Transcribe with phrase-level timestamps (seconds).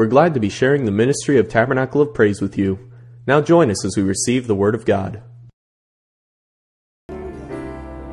[0.00, 2.90] We're glad to be sharing the ministry of Tabernacle of Praise with you.
[3.26, 5.22] Now join us as we receive the Word of God.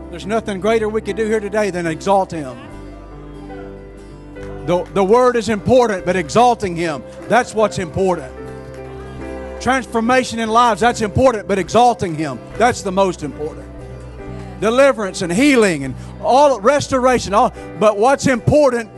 [0.09, 2.57] There's nothing greater we could do here today than exalt Him.
[4.65, 8.33] The, the Word is important, but exalting Him, that's what's important.
[9.61, 13.65] Transformation in lives, that's important, but exalting Him, that's the most important.
[14.59, 18.91] Deliverance and healing and all restoration, all, but what's important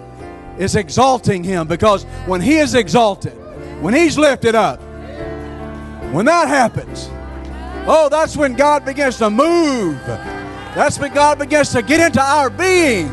[0.59, 3.33] is exalting Him because when He is exalted,
[3.81, 4.79] when He's lifted up,
[6.13, 7.09] when that happens,
[7.87, 9.99] oh, that's when God begins to move.
[10.75, 13.07] That's when God begins to get into our being.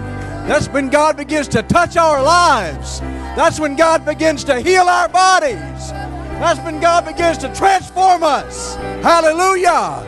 [0.47, 3.01] That's when God begins to touch our lives.
[3.01, 5.91] That's when God begins to heal our bodies.
[6.39, 8.77] That's when God begins to transform us.
[9.03, 10.03] Hallelujah.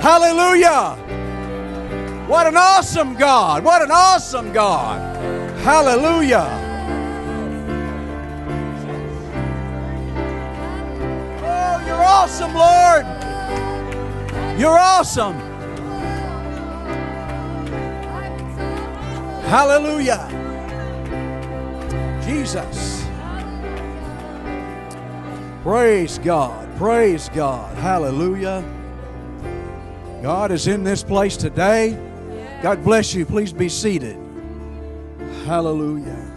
[0.00, 0.96] Hallelujah.
[2.28, 3.64] What an awesome God.
[3.64, 5.00] What an awesome God.
[5.62, 6.48] Hallelujah.
[11.40, 13.06] Oh, you're awesome, Lord.
[14.58, 15.34] You're awesome.
[19.46, 20.28] Hallelujah.
[22.26, 23.06] Jesus.
[25.62, 26.76] Praise God.
[26.76, 27.78] Praise God.
[27.78, 28.64] Hallelujah.
[30.22, 31.96] God is in this place today.
[32.62, 33.24] God bless you.
[33.24, 34.31] Please be seated.
[35.44, 36.30] Hallelujah.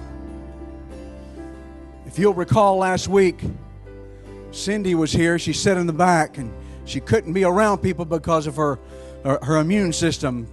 [2.05, 3.41] If you'll recall last week,
[4.51, 5.37] Cindy was here.
[5.39, 6.51] She sat in the back and
[6.85, 8.79] she couldn't be around people because of her,
[9.23, 10.47] her, her immune system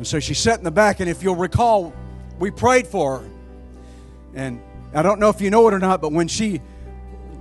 [0.00, 1.92] and so she sat in the back, and if you'll recall,
[2.38, 3.30] we prayed for her.
[4.32, 4.62] And
[4.94, 6.62] I don't know if you know it or not, but when she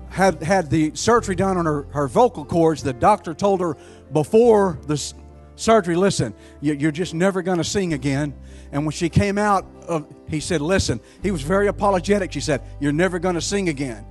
[0.10, 3.78] had had the surgery done on her, her vocal cords, the doctor told her
[4.12, 4.98] before the
[5.60, 8.34] surgery, listen, you're just never going to sing again.
[8.72, 12.32] And when she came out, of, he said, listen, he was very apologetic.
[12.32, 14.06] She said, you're never going to sing again.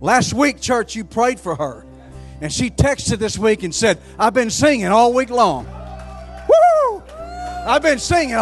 [0.00, 1.84] Last week, church, you prayed for her.
[2.40, 5.66] And she texted this week and said, I've been singing all week long.
[5.66, 7.02] Woo!
[7.66, 8.36] I've been singing.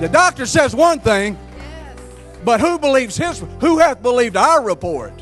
[0.00, 1.38] The doctor says one thing,
[2.44, 3.42] but who believes his?
[3.60, 5.12] Who hath believed our report?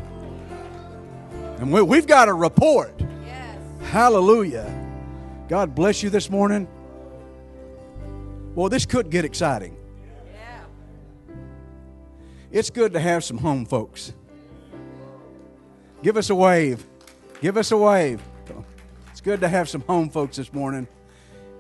[1.59, 3.01] And we, have got a report.
[3.85, 4.84] Hallelujah.
[5.55, 6.67] God bless you this morning.
[8.57, 9.77] Well, this could get exciting.
[10.35, 10.65] Yeah.
[12.51, 14.13] It's good to have some home folks.
[16.03, 16.85] Give us a wave.
[17.41, 18.21] Give us a wave.
[19.13, 20.89] It's good to have some home folks this morning.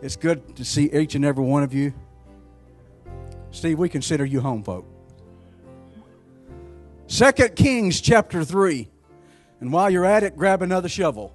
[0.03, 1.95] It's good to see each and every one of you.
[3.53, 4.85] Steve, we consider you home folk.
[7.07, 8.89] Second Kings chapter 3.
[9.61, 11.33] And while you're at it, grab another shovel.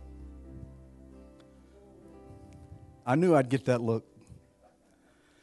[3.09, 4.06] I knew I'd get that look.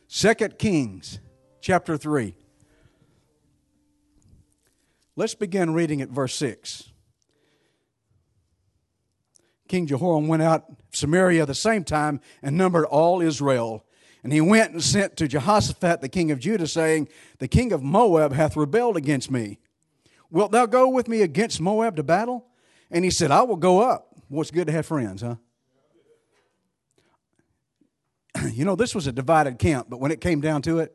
[0.06, 1.19] Second Kings
[1.60, 2.32] chapter 3.
[5.16, 6.93] Let's begin reading at verse 6.
[9.66, 13.84] King Jehoram went out Samaria at the same time and numbered all Israel.
[14.22, 17.09] And he went and sent to Jehoshaphat the king of Judah, saying,
[17.41, 19.59] The king of Moab hath rebelled against me.
[20.31, 22.47] Wilt thou go with me against Moab to battle?
[22.93, 24.15] And he said, I will go up.
[24.31, 25.34] Well, it's good to have friends, huh?
[28.55, 30.95] You know, this was a divided camp, but when it came down to it,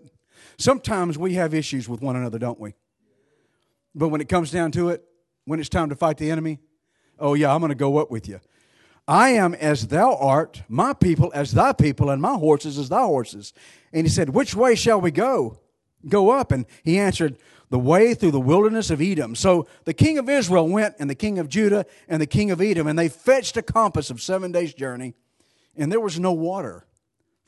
[0.57, 2.73] sometimes we have issues with one another, don't we?
[3.93, 5.03] But when it comes down to it,
[5.45, 6.59] when it's time to fight the enemy,
[7.19, 8.39] oh, yeah, I'm going to go up with you.
[9.07, 13.01] I am as thou art, my people as thy people, and my horses as thy
[13.01, 13.53] horses.
[13.91, 15.59] And he said, Which way shall we go?
[16.07, 16.51] Go up.
[16.51, 17.37] And he answered,
[17.69, 19.35] The way through the wilderness of Edom.
[19.35, 22.61] So the king of Israel went, and the king of Judah, and the king of
[22.61, 25.15] Edom, and they fetched a compass of seven days' journey,
[25.75, 26.85] and there was no water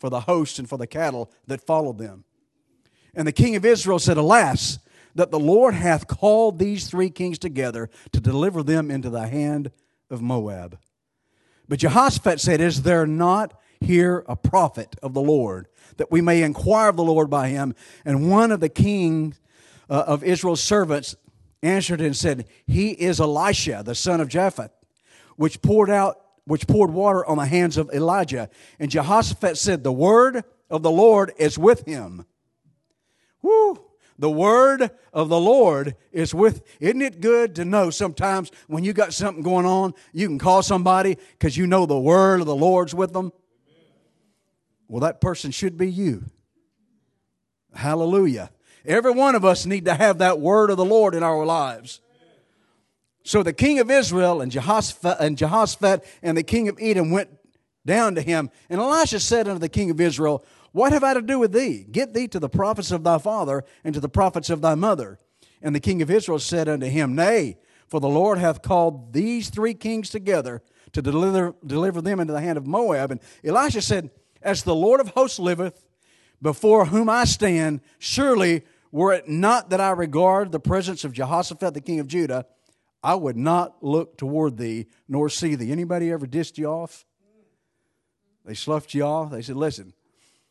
[0.04, 2.26] for the host and for the cattle that followed them.
[3.16, 4.78] And the king of Israel said, Alas,
[5.16, 9.72] that the Lord hath called these three kings together to deliver them into the hand
[10.10, 10.78] of Moab.
[11.70, 16.44] But Jehoshaphat said, Is there not here a prophet of the Lord, that we may
[16.44, 17.74] inquire of the Lord by him?
[18.04, 19.40] And one of the kings
[19.90, 21.16] uh, of Israel's servants
[21.62, 24.72] answered and said, He is Elisha, the son of Shaphat,
[25.38, 28.50] which poured out which poured water on the hands of Elijah.
[28.80, 32.26] And Jehoshaphat said, The word of the Lord is with him.
[33.42, 33.80] Woo!
[34.20, 36.62] The word of the Lord is with.
[36.80, 40.62] Isn't it good to know sometimes when you got something going on, you can call
[40.62, 43.32] somebody because you know the word of the Lord's with them?
[44.88, 46.26] Well, that person should be you.
[47.74, 48.52] Hallelujah.
[48.86, 52.02] Every one of us need to have that word of the Lord in our lives.
[53.24, 57.30] So the king of Israel and Jehoshaphat and, Jehoshaphat and the king of Edom went
[57.86, 58.50] down to him.
[58.70, 61.86] And Elisha said unto the king of Israel, what have I to do with thee?
[61.90, 65.20] Get thee to the prophets of thy father and to the prophets of thy mother.
[65.62, 69.50] And the king of Israel said unto him, Nay, for the Lord hath called these
[69.50, 73.12] three kings together to deliver, deliver them into the hand of Moab.
[73.12, 74.10] And Elisha said,
[74.42, 75.88] As the Lord of hosts liveth,
[76.42, 81.76] before whom I stand, surely were it not that I regard the presence of Jehoshaphat,
[81.76, 82.48] the king of Judah,
[83.04, 85.72] I would not look toward thee nor see thee.
[85.72, 87.06] Anybody ever dissed you off?
[88.46, 89.32] They sloughed you off.
[89.32, 89.94] They said, Listen,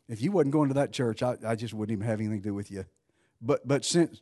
[0.08, 2.48] if you wasn't going to that church, I, I just wouldn't even have anything to
[2.48, 2.84] do with you.
[3.40, 4.20] But, but since,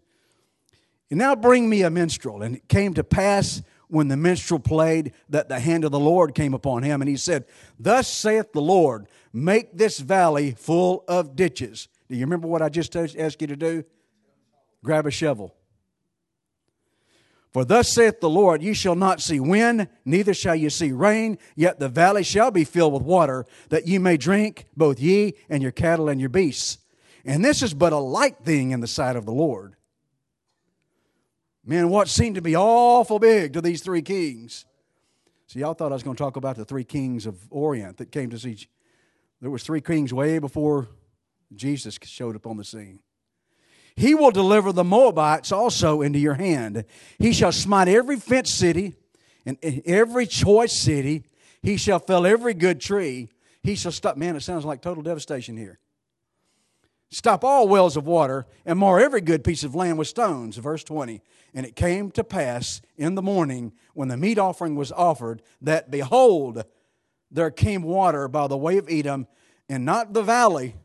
[1.10, 2.42] and now bring me a minstrel.
[2.42, 6.34] And it came to pass when the minstrel played that the hand of the Lord
[6.34, 7.02] came upon him.
[7.02, 7.44] And he said,
[7.78, 11.88] Thus saith the Lord, make this valley full of ditches.
[12.08, 13.84] Do you remember what I just asked you to do?
[14.84, 15.54] Grab a shovel.
[17.52, 21.36] For thus saith the Lord, ye shall not see wind, neither shall ye see rain,
[21.56, 25.62] yet the valley shall be filled with water, that ye may drink, both ye and
[25.62, 26.78] your cattle and your beasts.
[27.24, 29.74] And this is but a light thing in the sight of the Lord.
[31.64, 34.64] Man, what seemed to be awful big to these three kings.
[35.48, 38.12] See, y'all thought I was going to talk about the three kings of Orient that
[38.12, 38.68] came to see.
[39.40, 40.88] There was three kings way before
[41.54, 43.00] Jesus showed up on the scene.
[43.96, 46.84] He will deliver the Moabites also into your hand.
[47.18, 48.94] He shall smite every fenced city
[49.44, 51.24] and every choice city.
[51.62, 53.28] He shall fell every good tree.
[53.62, 54.16] He shall stop.
[54.16, 55.78] Man, it sounds like total devastation here.
[57.10, 60.56] Stop all wells of water and mar every good piece of land with stones.
[60.56, 61.20] Verse 20.
[61.52, 65.90] And it came to pass in the morning when the meat offering was offered that
[65.90, 66.62] behold,
[67.30, 69.26] there came water by the way of Edom,
[69.68, 70.76] and not the valley,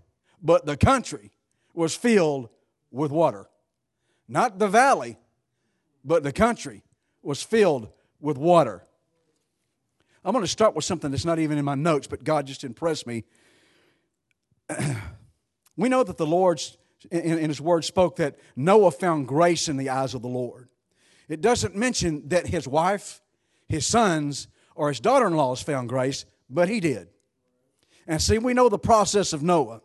[0.41, 1.31] but the country
[1.73, 2.49] was filled
[2.95, 3.47] with water.
[4.27, 5.17] Not the valley,
[6.03, 6.83] but the country
[7.21, 7.89] was filled
[8.19, 8.83] with water.
[10.23, 12.63] I'm going to start with something that's not even in my notes, but God just
[12.63, 13.25] impressed me.
[15.77, 16.61] we know that the Lord,
[17.11, 20.69] in His Word, spoke that Noah found grace in the eyes of the Lord.
[21.27, 23.21] It doesn't mention that his wife,
[23.67, 27.07] his sons, or his daughter in laws found grace, but he did.
[28.07, 29.81] And see, we know the process of Noah.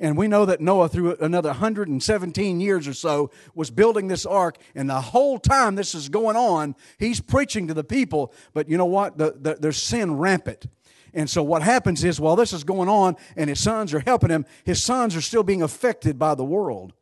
[0.00, 4.56] And we know that Noah, through another 117 years or so, was building this ark.
[4.74, 8.32] And the whole time this is going on, he's preaching to the people.
[8.54, 9.18] But you know what?
[9.18, 10.66] The, the, there's sin rampant.
[11.12, 14.30] And so what happens is, while this is going on and his sons are helping
[14.30, 16.94] him, his sons are still being affected by the world.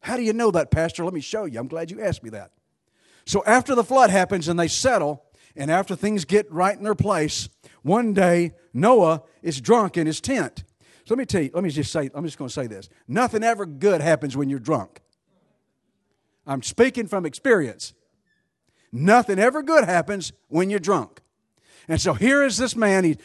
[0.00, 1.04] How do you know that, Pastor?
[1.04, 1.60] Let me show you.
[1.60, 2.50] I'm glad you asked me that.
[3.24, 5.22] So after the flood happens and they settle,
[5.54, 7.48] and after things get right in their place,
[7.82, 10.64] one day Noah is drunk in his tent.
[11.10, 12.88] So let me tell you, let me just say, I'm just going to say this.
[13.08, 15.00] Nothing ever good happens when you're drunk.
[16.46, 17.94] I'm speaking from experience.
[18.92, 21.20] Nothing ever good happens when you're drunk.
[21.88, 23.16] And so here is this man, he,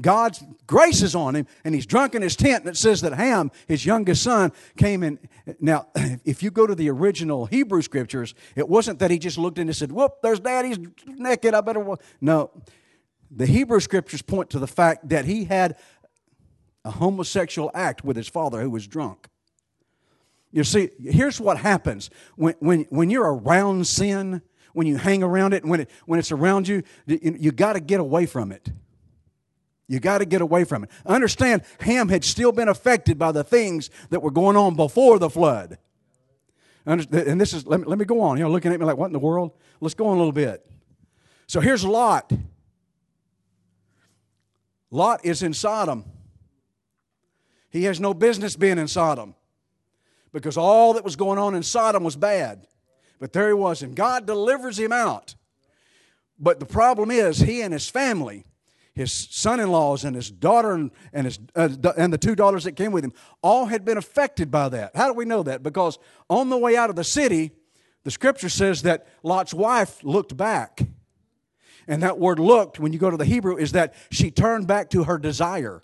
[0.00, 2.62] God's grace is on him, and he's drunk in his tent.
[2.62, 5.18] And it says that Ham, his youngest son, came in.
[5.58, 5.88] Now,
[6.24, 9.66] if you go to the original Hebrew scriptures, it wasn't that he just looked in
[9.66, 11.84] and said, Whoop, there's daddy's naked, I better.
[12.20, 12.52] No.
[13.30, 15.76] The Hebrew scriptures point to the fact that he had
[16.88, 19.28] a homosexual act with his father who was drunk.
[20.50, 24.40] You see, here's what happens when, when, when you're around sin,
[24.72, 27.80] when you hang around it, when, it, when it's around you, you, you got to
[27.80, 28.70] get away from it.
[29.86, 30.90] You got to get away from it.
[31.04, 35.28] Understand, Ham had still been affected by the things that were going on before the
[35.28, 35.76] flood.
[36.86, 38.38] And this is, let me, let me go on.
[38.38, 39.52] You're looking at me like, what in the world?
[39.80, 40.64] Let's go on a little bit.
[41.46, 42.32] So here's Lot.
[44.90, 46.06] Lot is in Sodom.
[47.70, 49.34] He has no business being in Sodom
[50.32, 52.66] because all that was going on in Sodom was bad.
[53.18, 55.34] But there he was, and God delivers him out.
[56.38, 58.44] But the problem is, he and his family,
[58.94, 62.64] his son in laws and his daughter and, and, his, uh, and the two daughters
[62.64, 64.94] that came with him, all had been affected by that.
[64.94, 65.62] How do we know that?
[65.62, 65.98] Because
[66.30, 67.50] on the way out of the city,
[68.04, 70.80] the scripture says that Lot's wife looked back.
[71.88, 74.90] And that word looked, when you go to the Hebrew, is that she turned back
[74.90, 75.82] to her desire.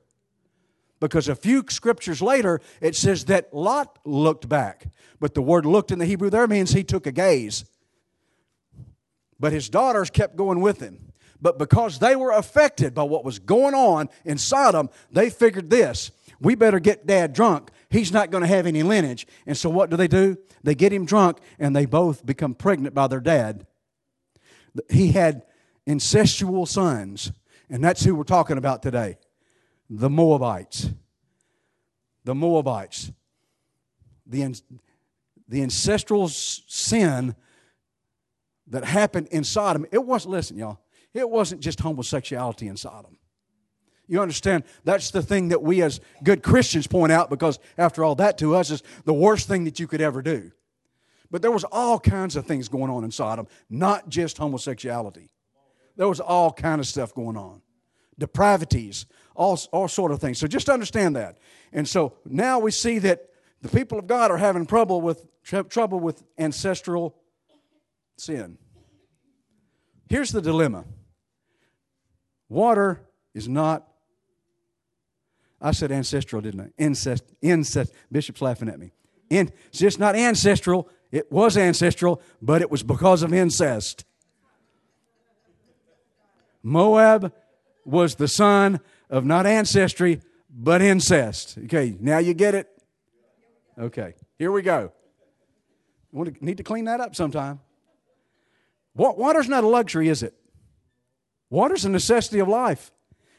[1.04, 4.86] Because a few scriptures later, it says that Lot looked back.
[5.20, 7.66] But the word looked in the Hebrew there means he took a gaze.
[9.38, 11.12] But his daughters kept going with him.
[11.42, 16.10] But because they were affected by what was going on in Sodom, they figured this
[16.40, 17.70] we better get dad drunk.
[17.90, 19.26] He's not going to have any lineage.
[19.46, 20.38] And so what do they do?
[20.62, 23.66] They get him drunk and they both become pregnant by their dad.
[24.88, 25.42] He had
[25.86, 27.30] incestual sons,
[27.68, 29.18] and that's who we're talking about today
[29.96, 30.90] the Moabites.
[32.24, 33.12] The Moabites.
[34.26, 34.60] The,
[35.48, 37.34] the ancestral sin
[38.68, 40.80] that happened in Sodom, it wasn't, listen, y'all,
[41.12, 43.18] it wasn't just homosexuality in Sodom.
[44.06, 44.64] You understand?
[44.84, 48.54] That's the thing that we as good Christians point out because, after all, that to
[48.54, 50.50] us is the worst thing that you could ever do.
[51.30, 55.30] But there was all kinds of things going on in Sodom, not just homosexuality.
[55.96, 57.62] There was all kind of stuff going on.
[58.18, 60.38] Depravities, all, all sort of things.
[60.38, 61.38] So just understand that.
[61.72, 63.28] And so now we see that
[63.62, 65.24] the people of God are having trouble with
[65.68, 67.14] trouble with ancestral
[68.16, 68.56] sin.
[70.08, 70.84] Here's the dilemma.
[72.48, 73.02] Water
[73.34, 73.86] is not
[75.64, 76.68] I said ancestral, didn't I?
[76.76, 77.94] Incest, incest.
[78.12, 78.92] Bishop's laughing at me.
[79.30, 80.90] In, it's just not ancestral.
[81.10, 84.04] It was ancestral, but it was because of incest.
[86.62, 87.32] Moab
[87.86, 88.78] was the son
[89.14, 91.56] of not ancestry, but incest.
[91.64, 92.68] Okay, now you get it?
[93.78, 94.92] Okay, here we go.
[96.12, 97.60] To, need to clean that up sometime.
[98.96, 100.34] Water's not a luxury, is it?
[101.48, 102.90] Water's a necessity of life.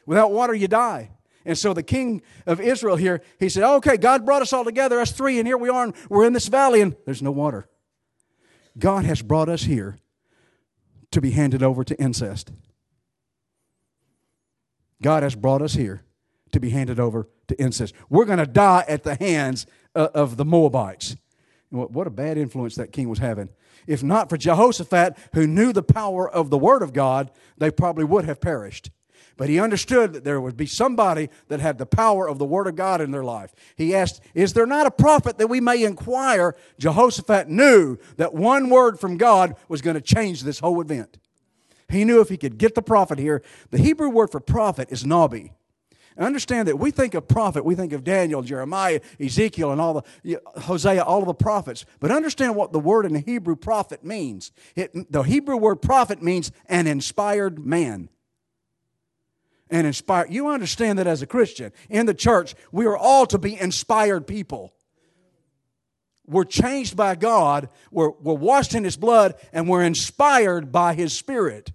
[0.06, 1.10] Without water, you die.
[1.44, 4.98] And so the king of Israel here, he said, Okay, God brought us all together,
[4.98, 7.68] us three, and here we are, and we're in this valley, and there's no water.
[8.78, 9.98] God has brought us here
[11.10, 12.50] to be handed over to incest.
[15.02, 16.02] God has brought us here
[16.52, 17.94] to be handed over to incest.
[18.08, 21.16] We're going to die at the hands uh, of the Moabites.
[21.70, 23.48] What a bad influence that king was having.
[23.86, 28.04] If not for Jehoshaphat, who knew the power of the word of God, they probably
[28.04, 28.90] would have perished.
[29.36, 32.66] But he understood that there would be somebody that had the power of the Word
[32.66, 33.52] of God in their life.
[33.76, 36.56] He asked, Is there not a prophet that we may inquire?
[36.78, 41.18] Jehoshaphat knew that one word from God was going to change this whole event.
[41.88, 45.04] He knew if he could get the prophet here, the Hebrew word for prophet is
[45.04, 45.50] nabi.
[46.18, 50.40] understand that we think of prophet, we think of Daniel, Jeremiah, Ezekiel, and all the
[50.62, 51.84] Hosea, all of the prophets.
[52.00, 54.50] But understand what the word in the Hebrew prophet means.
[54.74, 58.08] It, the Hebrew word prophet means an inspired man
[59.70, 60.32] and inspired.
[60.32, 64.26] You understand that as a Christian in the church, we are all to be inspired
[64.26, 64.72] people.
[66.26, 71.12] We're changed by God, we're, we're washed in His blood, and we're inspired by His
[71.12, 71.72] Spirit.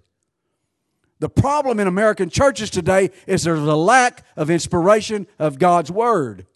[1.22, 6.48] The problem in American churches today is there's a lack of inspiration of God's Word.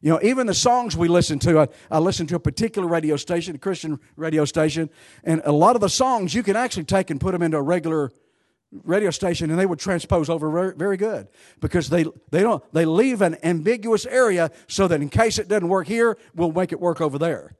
[0.00, 3.16] You know, even the songs we listen to, I, I, listen to a particular radio
[3.16, 4.88] station, a Christian radio station,
[5.24, 7.62] and a lot of the songs you can actually take and put them into a
[7.62, 8.12] regular
[8.84, 11.26] radio station and they would transpose over very, good
[11.58, 15.66] because they, they don't they leave an ambiguous area so that in case it doesn't
[15.66, 17.56] work here we'll make it work over there.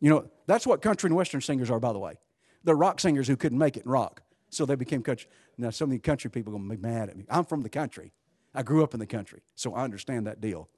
[0.00, 2.18] You know that's what country and western singers are by the way.
[2.64, 4.20] They're rock singers who couldn't make it in rock
[4.52, 5.28] so they became country
[5.58, 7.62] now some of the country people are going to be mad at me i'm from
[7.62, 8.12] the country
[8.54, 10.68] i grew up in the country so i understand that deal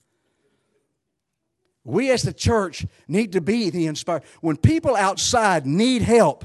[1.84, 6.44] we as the church need to be the inspired when people outside need help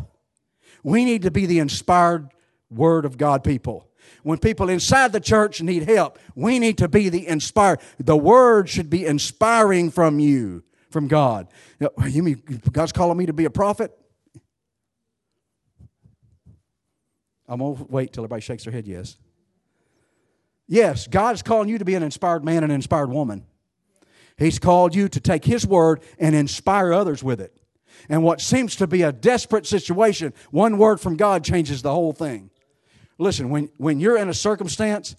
[0.84, 2.30] we need to be the inspired
[2.70, 3.88] Word of God people.
[4.24, 7.80] When people inside the church need help, we need to be the inspired.
[8.00, 11.48] The Word should be inspiring from you, from God.
[12.08, 13.98] You mean God's calling me to be a prophet?
[17.50, 19.18] I'm going to wait till everybody shakes their head yes.
[20.68, 23.46] Yes, God is calling you to be an inspired man and an inspired woman.
[24.38, 27.60] He's called you to take His Word and inspire others with it.
[28.08, 32.14] And what seems to be a desperate situation, one word from God changes the whole
[32.14, 32.52] thing.
[33.18, 35.16] Listen, when, when you're in a circumstance,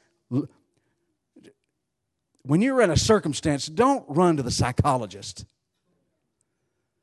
[2.43, 5.45] when you're in a circumstance, don't run to the psychologist.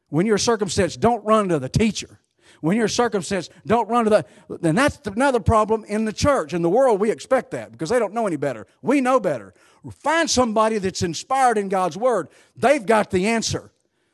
[0.09, 2.19] When you're a circumstance, don't run to the teacher.
[2.61, 4.25] When you're circumstance, don't run to the.
[4.59, 6.53] Then that's another problem in the church.
[6.53, 8.67] In the world, we expect that because they don't know any better.
[8.81, 9.53] We know better.
[9.99, 12.29] Find somebody that's inspired in God's word.
[12.55, 13.71] They've got the answer.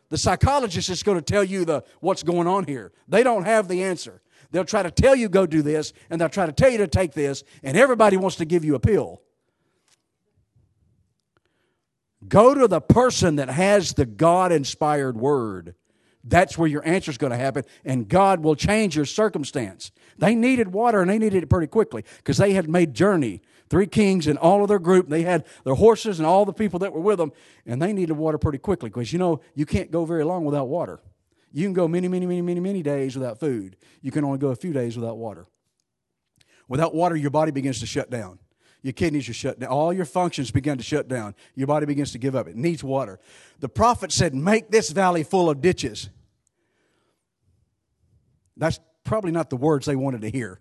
[0.09, 2.91] The psychologist is going to tell you the what's going on here.
[3.07, 4.21] They don't have the answer.
[4.51, 6.88] They'll try to tell you go do this, and they'll try to tell you to
[6.88, 9.21] take this, and everybody wants to give you a pill.
[12.27, 15.75] Go to the person that has the God inspired word.
[16.24, 19.92] That's where your answer is going to happen, and God will change your circumstance.
[20.18, 23.42] They needed water, and they needed it pretty quickly because they had made journey.
[23.70, 26.80] Three kings and all of their group, they had their horses and all the people
[26.80, 27.34] that were with them,
[27.65, 30.68] and they needed water pretty quickly because you know you can't go very long without
[30.68, 31.00] water.
[31.51, 33.75] You can go many, many, many, many, many days without food.
[34.01, 35.48] You can only go a few days without water.
[36.68, 38.39] Without water, your body begins to shut down.
[38.83, 39.69] Your kidneys are shut down.
[39.69, 41.35] All your functions begin to shut down.
[41.55, 42.49] Your body begins to give up.
[42.49, 43.19] It needs water.
[43.59, 46.09] The prophet said, Make this valley full of ditches.
[48.57, 50.59] That's probably not the words they wanted to hear.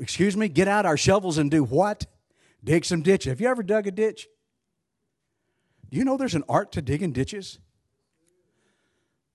[0.00, 2.06] Excuse me, get out our shovels and do what?
[2.62, 3.30] Dig some ditches.
[3.30, 4.28] Have you ever dug a ditch?
[5.90, 7.58] Do you know there's an art to digging ditches?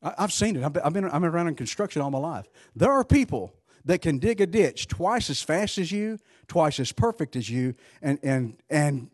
[0.01, 0.63] I've seen it.
[0.63, 2.47] I've been, I've been, around in construction all my life.
[2.75, 3.53] There are people
[3.85, 7.75] that can dig a ditch twice as fast as you, twice as perfect as you,
[8.01, 9.09] and, and, and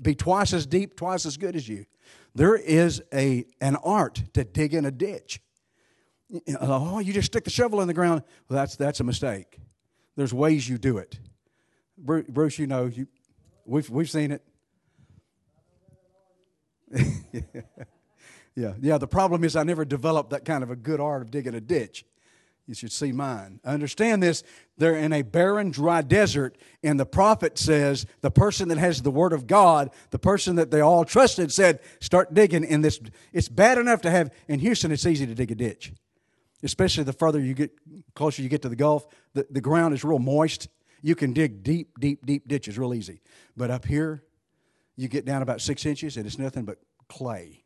[0.00, 1.86] be twice as deep, twice as good as you.
[2.34, 5.40] There is a, an art to dig in a ditch.
[6.60, 8.22] Oh, you just stick the shovel in the ground.
[8.48, 9.58] Well, that's, that's a mistake.
[10.16, 11.18] There's ways you do it.
[11.98, 13.08] Bruce, you know, you,
[13.64, 14.42] we've, we've seen it.
[18.54, 18.98] yeah, yeah.
[18.98, 21.60] The problem is I never developed that kind of a good art of digging a
[21.60, 22.04] ditch.
[22.66, 23.58] You should see mine.
[23.64, 24.44] Understand this.
[24.78, 29.10] They're in a barren, dry desert, and the prophet says, the person that has the
[29.10, 33.00] word of God, the person that they all trusted, said, start digging in this.
[33.32, 35.92] It's bad enough to have, in Houston, it's easy to dig a ditch.
[36.62, 37.72] Especially the further you get,
[38.14, 40.68] closer you get to the Gulf, the, the ground is real moist.
[41.02, 43.20] You can dig deep, deep, deep ditches real easy.
[43.56, 44.22] But up here,
[44.96, 47.64] you get down about six inches, and it's nothing but clay.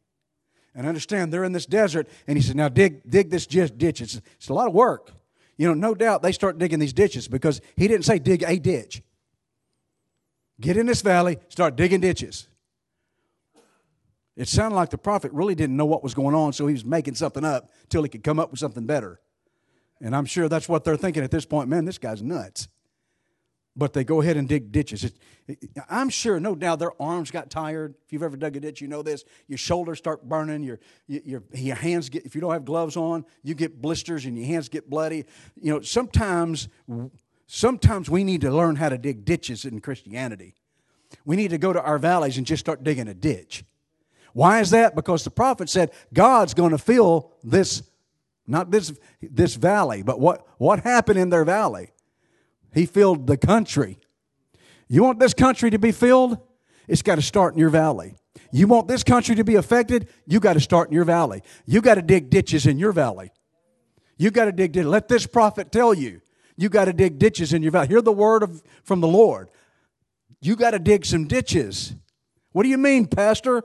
[0.75, 4.01] And understand, they're in this desert, and he said, Now dig, dig this ditch.
[4.01, 5.13] It's, it's a lot of work.
[5.57, 8.59] You know, no doubt they start digging these ditches because he didn't say dig a
[8.59, 9.03] ditch.
[10.61, 12.49] Get in this valley, start digging ditches.
[14.37, 16.85] It sounded like the prophet really didn't know what was going on, so he was
[16.85, 19.21] making something up till he could come up with something better.
[20.01, 21.69] And I'm sure that's what they're thinking at this point.
[21.69, 22.67] Man, this guy's nuts
[23.77, 25.05] but they go ahead and dig ditches.
[25.05, 25.15] It,
[25.49, 25.59] it,
[25.91, 27.95] I'm sure, no doubt, their arms got tired.
[28.07, 29.25] If you've ever dug a ditch, you know this.
[29.49, 30.63] Your shoulders start burning.
[30.63, 30.79] Your,
[31.09, 34.47] your, your hands get, if you don't have gloves on, you get blisters and your
[34.47, 35.25] hands get bloody.
[35.61, 36.69] You know, sometimes,
[37.47, 40.55] sometimes we need to learn how to dig ditches in Christianity.
[41.25, 43.65] We need to go to our valleys and just start digging a ditch.
[44.35, 44.95] Why is that?
[44.95, 47.83] Because the prophet said God's going to fill this,
[48.47, 51.91] not this, this valley, but what, what happened in their valley?
[52.75, 53.99] He filled the country.
[54.89, 56.39] You want this country to be filled?
[56.89, 58.17] It's got to start in your valley.
[58.53, 60.09] You want this country to be affected?
[60.27, 61.43] You got to start in your valley.
[61.67, 63.31] You got to dig ditches in your valley.
[64.19, 64.89] You got to dig ditches.
[64.89, 66.21] Let this prophet tell you.
[66.57, 67.89] You got to dig ditches in your valley.
[67.89, 69.51] Hear the word of, from the Lord.
[70.41, 71.95] You got to dig some ditches.
[72.53, 73.63] What do you mean, Pastor?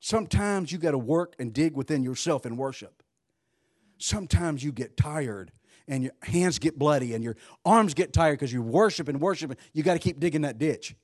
[0.00, 3.02] Sometimes you got to work and dig within yourself in worship.
[3.98, 5.52] Sometimes you get tired
[5.88, 9.50] and your hands get bloody and your arms get tired because you worship and worship.
[9.50, 10.94] And you got to keep digging that ditch.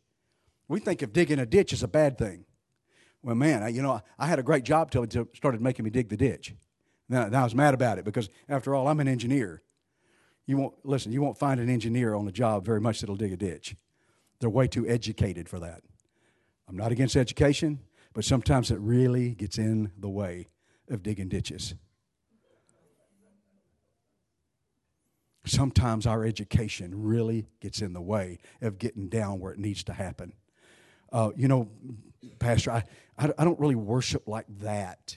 [0.68, 2.44] We think of digging a ditch as a bad thing.
[3.22, 5.90] Well, man, I, you know, I had a great job till he started making me
[5.90, 6.54] dig the ditch.
[7.08, 9.62] Now, I was mad about it because, after all, I'm an engineer.
[10.46, 11.12] You won't listen.
[11.12, 13.76] You won't find an engineer on a job very much that'll dig a ditch.
[14.40, 15.82] They're way too educated for that.
[16.68, 17.80] I'm not against education,
[18.12, 20.48] but sometimes it really gets in the way
[20.88, 21.74] of digging ditches.
[25.46, 29.92] Sometimes our education really gets in the way of getting down where it needs to
[29.92, 30.32] happen.
[31.12, 31.70] Uh, you know,
[32.38, 32.84] Pastor, I,
[33.18, 35.16] I, I, don't really worship like that.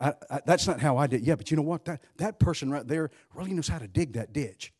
[0.00, 1.22] I, I, that's not how I did.
[1.22, 1.86] Yeah, but you know what?
[1.86, 4.72] That, that person right there really knows how to dig that ditch.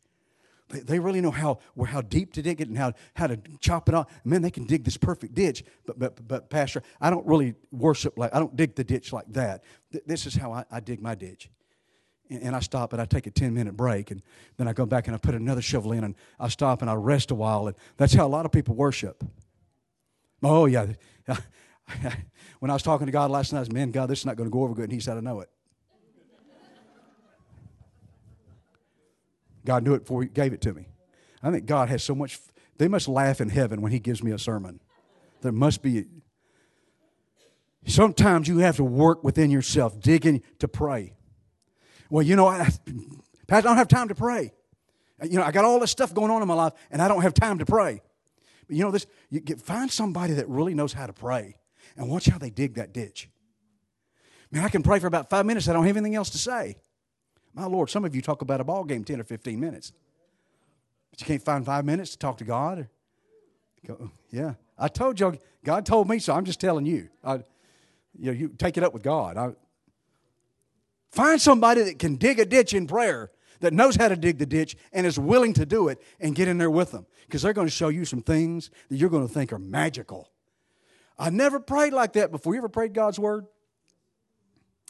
[0.69, 3.89] They, they really know how, how deep to dig it and how, how to chop
[3.89, 4.07] it off.
[4.23, 5.63] Man, they can dig this perfect ditch.
[5.85, 9.25] But, but, but Pastor, I don't really worship like, I don't dig the ditch like
[9.29, 9.63] that.
[10.05, 11.49] This is how I, I dig my ditch
[12.29, 14.21] and I stop and I take a 10 minute break and
[14.57, 16.93] then I go back and I put another shovel in and I stop and I
[16.93, 19.23] rest a while and that's how a lot of people worship.
[20.43, 20.87] Oh yeah.
[22.59, 24.35] when I was talking to God last night, I was, man, God, this is not
[24.35, 24.85] going to go over good.
[24.85, 25.49] And he said, I know it.
[29.65, 30.87] God knew it before he gave it to me.
[31.41, 32.39] I think God has so much,
[32.77, 34.79] they must laugh in heaven when he gives me a sermon.
[35.41, 36.05] There must be,
[37.85, 41.13] sometimes you have to work within yourself, digging to pray.
[42.15, 42.69] Well, you know, I,
[43.45, 44.53] Pastor, I don't have time to pray.
[45.21, 47.21] You know, I got all this stuff going on in my life, and I don't
[47.23, 48.01] have time to pray.
[48.67, 51.57] But you know this, you get, find somebody that really knows how to pray,
[51.97, 53.29] and watch how they dig that ditch.
[54.49, 55.67] Man, I can pray for about five minutes.
[55.67, 56.77] I don't have anything else to say.
[57.53, 59.91] My Lord, some of you talk about a ball game 10 or 15 minutes.
[61.11, 62.87] But you can't find five minutes to talk to God?
[63.85, 64.53] Go, yeah.
[64.79, 67.09] I told you, God told me, so I'm just telling you.
[67.25, 67.43] I,
[68.17, 69.35] you know, you take it up with God.
[69.35, 69.51] I,
[71.15, 74.45] Find somebody that can dig a ditch in prayer, that knows how to dig the
[74.45, 77.05] ditch and is willing to do it, and get in there with them.
[77.25, 80.29] Because they're going to show you some things that you're going to think are magical.
[81.17, 82.53] I never prayed like that before.
[82.53, 83.45] You ever prayed God's word?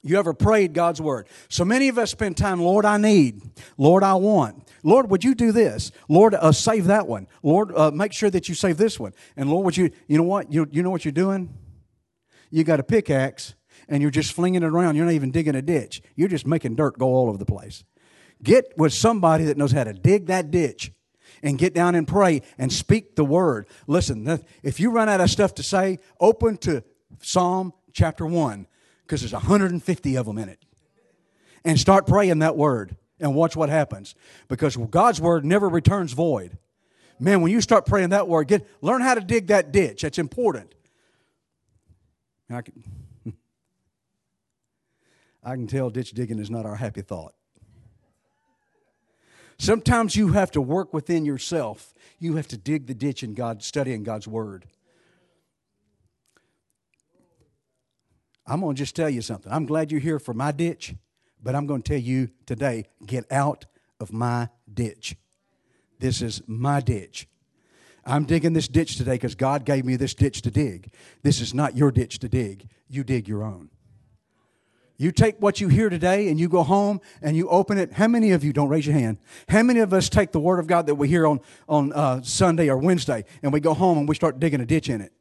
[0.02, 1.28] You ever prayed God's word?
[1.48, 3.44] So many of us spend time, Lord, I need.
[3.78, 4.68] Lord, I want.
[4.82, 5.92] Lord, would you do this?
[6.10, 7.28] Lord, uh, save that one.
[7.44, 9.14] Lord, uh, make sure that you save this one.
[9.38, 10.52] And Lord, would you, you know what?
[10.52, 11.54] You, you know what you're doing?
[12.50, 13.54] You got a pickaxe
[13.88, 14.96] and you're just flinging it around.
[14.96, 16.02] You're not even digging a ditch.
[16.16, 17.84] You're just making dirt go all over the place.
[18.44, 20.92] Get with somebody that knows how to dig that ditch
[21.42, 23.68] and get down and pray and speak the word.
[23.88, 26.84] Listen, if you run out of stuff to say, open to
[27.22, 28.68] Psalm chapter 1
[29.04, 30.60] because there's 150 of them in it.
[31.64, 34.14] And start praying that word and watch what happens
[34.48, 36.58] because God's word never returns void.
[37.20, 40.02] Man, when you start praying that word, get learn how to dig that ditch.
[40.02, 40.76] That's important.
[42.50, 42.84] I can,
[45.46, 47.36] I can tell ditch digging is not our happy thought.
[49.58, 51.94] Sometimes you have to work within yourself.
[52.20, 54.66] You have to dig the ditch in God, studying God's Word.
[58.48, 59.52] I'm going to just tell you something.
[59.52, 60.96] I'm glad you're here for my ditch,
[61.42, 63.66] but I'm going to tell you today get out
[64.00, 65.16] of my ditch.
[66.00, 67.28] This is my ditch.
[68.04, 70.92] I'm digging this ditch today because God gave me this ditch to dig.
[71.24, 72.70] This is not your ditch to dig.
[72.88, 73.70] You dig your own.
[74.98, 77.94] You take what you hear today and you go home and you open it.
[77.94, 79.18] How many of you, don't raise your hand,
[79.50, 82.22] how many of us take the Word of God that we hear on, on uh,
[82.22, 85.12] Sunday or Wednesday and we go home and we start digging a ditch in it?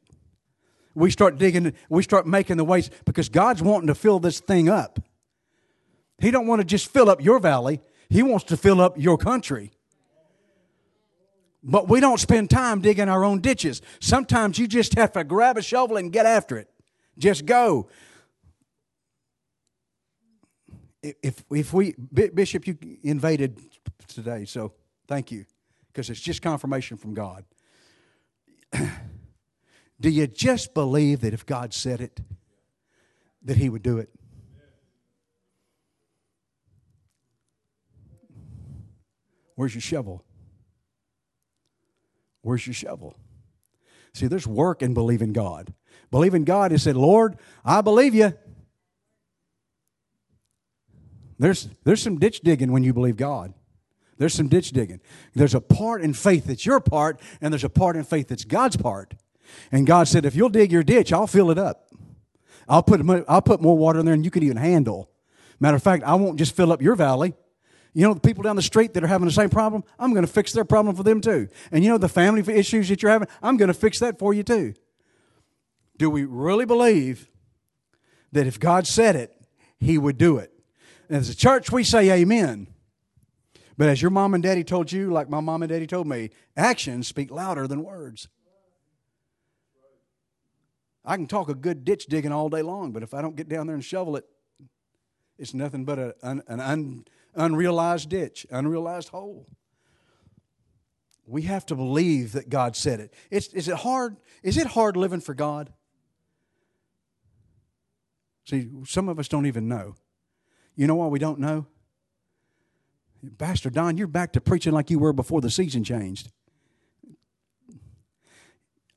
[0.93, 4.69] We start digging, we start making the ways because God's wanting to fill this thing
[4.69, 4.99] up.
[6.19, 7.81] He don't want to just fill up your valley.
[8.09, 9.71] He wants to fill up your country.
[11.61, 13.81] But we don't spend time digging our own ditches.
[13.99, 16.69] Sometimes you just have to grab a shovel and get after it.
[17.17, 17.89] Just go.
[21.21, 23.59] If, if we, Bishop, you invaded
[24.07, 24.73] today, so
[25.07, 25.45] thank you,
[25.87, 27.45] because it's just confirmation from God.
[30.01, 32.19] Do you just believe that if God said it,
[33.43, 34.09] that He would do it?
[39.55, 40.23] Where's your shovel?
[42.41, 43.15] Where's your shovel?
[44.13, 45.73] See, there's work in believing God.
[46.09, 48.33] Believing God is said, Lord, I believe you.
[51.37, 53.53] There's, there's some ditch digging when you believe God.
[54.17, 55.01] There's some ditch digging.
[55.33, 58.45] There's a part in faith that's your part, and there's a part in faith that's
[58.45, 59.13] God's part.
[59.71, 61.89] And God said, if you'll dig your ditch, I'll fill it up.
[62.67, 65.09] I'll put, I'll put more water in there than you can even handle.
[65.59, 67.33] Matter of fact, I won't just fill up your valley.
[67.93, 70.25] You know, the people down the street that are having the same problem, I'm going
[70.25, 71.47] to fix their problem for them too.
[71.71, 74.33] And you know, the family issues that you're having, I'm going to fix that for
[74.33, 74.73] you too.
[75.97, 77.29] Do we really believe
[78.33, 79.33] that if God said it,
[79.79, 80.51] He would do it?
[81.07, 82.67] And as a church, we say amen.
[83.77, 86.29] But as your mom and daddy told you, like my mom and daddy told me,
[86.55, 88.29] actions speak louder than words.
[91.03, 93.47] I can talk a good ditch digging all day long, but if I don't get
[93.47, 94.25] down there and shovel it,
[95.37, 99.45] it's nothing but a, an, an un, unrealized ditch, unrealized hole.
[101.27, 103.13] We have to believe that God said it.
[103.29, 104.17] It's, is it hard?
[104.41, 105.73] Is it hard living for God?
[108.45, 109.95] See, some of us don't even know.
[110.75, 111.67] You know why we don't know?
[113.37, 116.31] Pastor Don, you're back to preaching like you were before the season changed.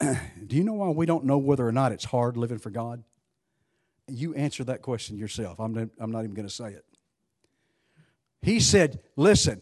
[0.01, 3.03] Do you know why we don't know whether or not it's hard living for God?
[4.07, 5.59] You answer that question yourself.
[5.59, 6.85] I'm not, I'm not even going to say it.
[8.41, 9.61] He said, Listen,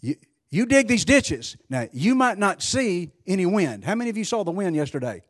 [0.00, 0.16] you,
[0.50, 1.56] you dig these ditches.
[1.70, 3.84] Now, you might not see any wind.
[3.84, 5.22] How many of you saw the wind yesterday?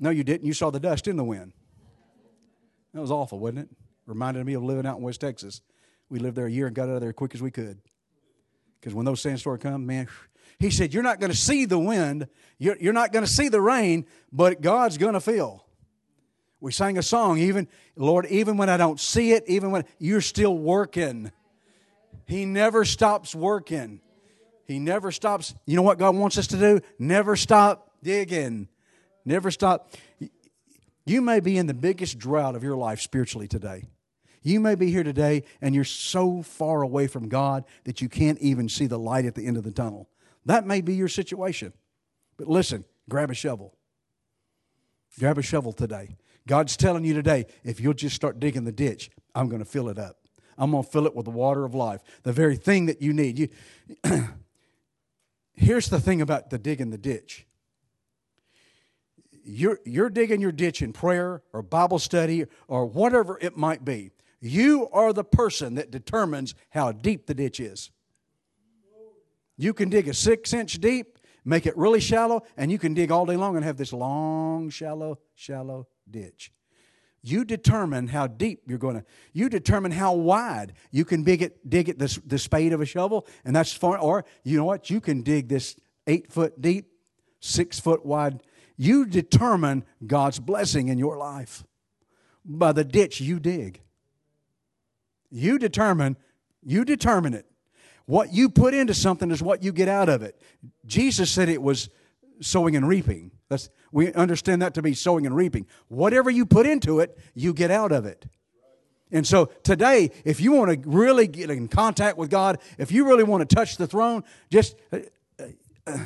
[0.00, 0.46] No, you didn't.
[0.46, 1.52] You saw the dust in the wind.
[2.94, 3.68] That was awful, wasn't it?
[4.06, 5.62] Reminded me of living out in West Texas.
[6.08, 7.78] We lived there a year and got out of there as quick as we could.
[8.80, 10.08] Because when those sandstorms come, man,
[10.58, 13.48] he said, You're not going to see the wind, you're, you're not going to see
[13.48, 15.64] the rain, but God's going to fill.
[16.60, 20.20] We sang a song, even, Lord, even when I don't see it, even when you're
[20.20, 21.32] still working.
[22.26, 24.00] He never stops working.
[24.64, 25.54] He never stops.
[25.66, 26.80] You know what God wants us to do?
[26.98, 28.68] Never stop digging.
[29.24, 29.92] Never stop.
[31.04, 33.88] You may be in the biggest drought of your life spiritually today.
[34.42, 38.38] You may be here today and you're so far away from God that you can't
[38.38, 40.08] even see the light at the end of the tunnel.
[40.44, 41.72] That may be your situation.
[42.36, 43.76] But listen, grab a shovel.
[45.18, 46.16] Grab a shovel today.
[46.46, 49.88] God's telling you today, if you'll just start digging the ditch, I'm going to fill
[49.88, 50.16] it up.
[50.58, 53.12] I'm going to fill it with the water of life, the very thing that you
[53.12, 53.38] need.
[53.38, 53.48] You,
[55.54, 57.46] here's the thing about the digging the ditch.
[59.44, 64.10] You're, you're digging your ditch in prayer or Bible study or whatever it might be.
[64.40, 67.90] You are the person that determines how deep the ditch is.
[69.56, 73.10] You can dig a six inch deep, make it really shallow, and you can dig
[73.10, 76.52] all day long and have this long, shallow, shallow ditch.
[77.22, 79.04] You determine how deep you're going to.
[79.32, 81.68] You determine how wide you can dig it.
[81.68, 83.96] Dig it the, the spade of a shovel, and that's far.
[83.98, 84.90] Or you know what?
[84.90, 85.76] You can dig this
[86.08, 86.90] eight foot deep,
[87.38, 88.42] six foot wide.
[88.76, 91.64] You determine God's blessing in your life
[92.44, 93.80] by the ditch you dig.
[95.30, 96.16] You determine.
[96.62, 97.46] You determine it.
[98.06, 100.40] What you put into something is what you get out of it.
[100.86, 101.88] Jesus said it was
[102.40, 103.30] sowing and reaping.
[103.48, 105.66] That's, we understand that to be sowing and reaping.
[105.88, 108.26] Whatever you put into it, you get out of it.
[109.10, 113.06] And so today, if you want to really get in contact with God, if you
[113.06, 115.00] really want to touch the throne, just uh,
[115.86, 115.98] uh,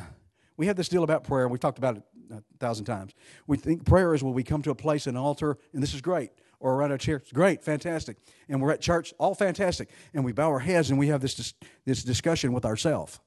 [0.57, 1.45] we had this deal about prayer.
[1.45, 3.13] And we talked about it a thousand times.
[3.47, 6.01] We think prayer is when we come to a place, an altar, and this is
[6.01, 7.17] great, or around a chair.
[7.17, 8.17] It's great, fantastic.
[8.49, 9.91] And we're at church, all fantastic.
[10.15, 13.21] And we bow our heads and we have this, dis- this discussion with ourselves.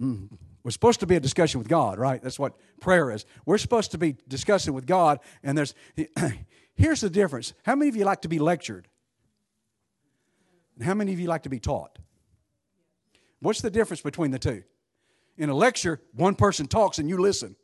[0.00, 0.28] Mm.
[0.62, 2.22] We're supposed to be a discussion with God, right?
[2.22, 3.26] That's what prayer is.
[3.44, 5.74] We're supposed to be discussing with God, and there's
[6.74, 7.52] here's the difference.
[7.64, 8.88] How many of you like to be lectured?
[10.76, 11.98] And how many of you like to be taught?
[13.40, 14.64] What's the difference between the two?
[15.36, 17.56] In a lecture, one person talks and you listen.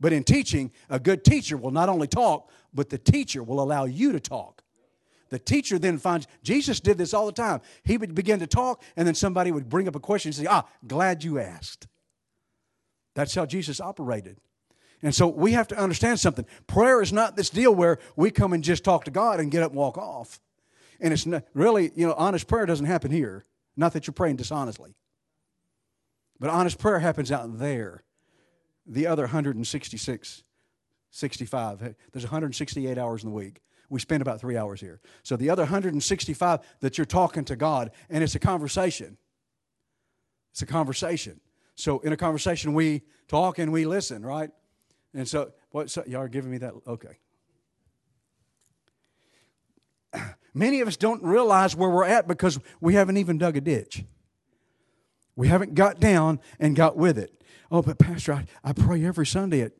[0.00, 3.84] But in teaching, a good teacher will not only talk, but the teacher will allow
[3.84, 4.62] you to talk.
[5.30, 7.60] The teacher then finds, Jesus did this all the time.
[7.82, 10.46] He would begin to talk, and then somebody would bring up a question and say,
[10.48, 11.86] Ah, glad you asked.
[13.14, 14.38] That's how Jesus operated.
[15.02, 16.46] And so we have to understand something.
[16.66, 19.62] Prayer is not this deal where we come and just talk to God and get
[19.62, 20.40] up and walk off.
[21.00, 23.44] And it's not, really, you know, honest prayer doesn't happen here.
[23.76, 24.94] Not that you're praying dishonestly.
[26.40, 28.04] But honest prayer happens out there.
[28.86, 30.42] The other 166,
[31.10, 33.60] 65, there's 168 hours in the week.
[33.88, 35.00] We spend about three hours here.
[35.22, 39.16] So the other 165 that you're talking to God, and it's a conversation.
[40.52, 41.40] It's a conversation.
[41.76, 44.50] So in a conversation, we talk and we listen, right?
[45.14, 45.90] And so, what?
[45.90, 46.74] So, y'all are giving me that?
[46.86, 47.18] Okay.
[50.54, 54.04] Many of us don't realize where we're at because we haven't even dug a ditch.
[55.36, 57.42] We haven't got down and got with it.
[57.70, 59.72] Oh, but Pastor, I, I pray every Sunday at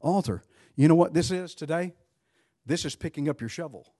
[0.00, 0.42] altar.
[0.76, 1.94] You know what this is today?
[2.66, 3.94] This is picking up your shovel.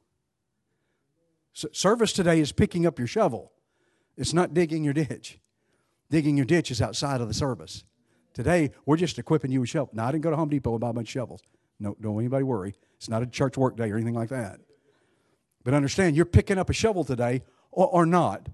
[1.52, 3.52] service today is picking up your shovel.
[4.16, 5.38] It's not digging your ditch.
[6.10, 7.84] Digging your ditch is outside of the service.
[8.32, 9.94] Today, we're just equipping you with shovels.
[9.94, 11.40] Now, I didn't go to Home Depot and buy a bunch of shovels.
[11.78, 12.74] No, don't anybody worry.
[12.96, 14.58] It's not a church work day or anything like that.
[15.62, 18.48] But understand, you're picking up a shovel today or, or not.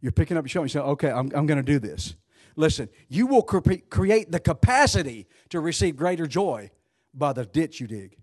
[0.00, 2.14] You're picking up your shovel and you say, okay, I'm, I'm going to do this.
[2.56, 6.70] Listen, you will cre- create the capacity to receive greater joy
[7.14, 8.16] by the ditch you dig.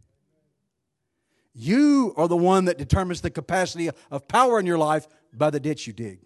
[1.53, 5.59] You are the one that determines the capacity of power in your life by the
[5.59, 6.19] ditch you dig.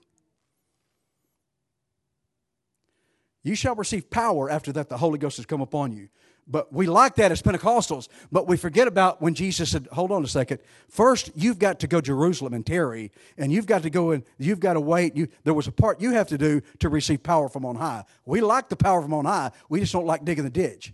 [3.43, 6.09] You shall receive power after that the Holy Ghost has come upon you.
[6.51, 10.23] But we like that as Pentecostals, but we forget about when Jesus said, Hold on
[10.23, 10.59] a second.
[10.89, 14.23] First, you've got to go to Jerusalem and tarry, and you've got to go and
[14.39, 15.15] you've got to wait.
[15.15, 18.03] You, there was a part you have to do to receive power from on high.
[18.25, 20.91] We like the power from on high, we just don't like digging the ditch.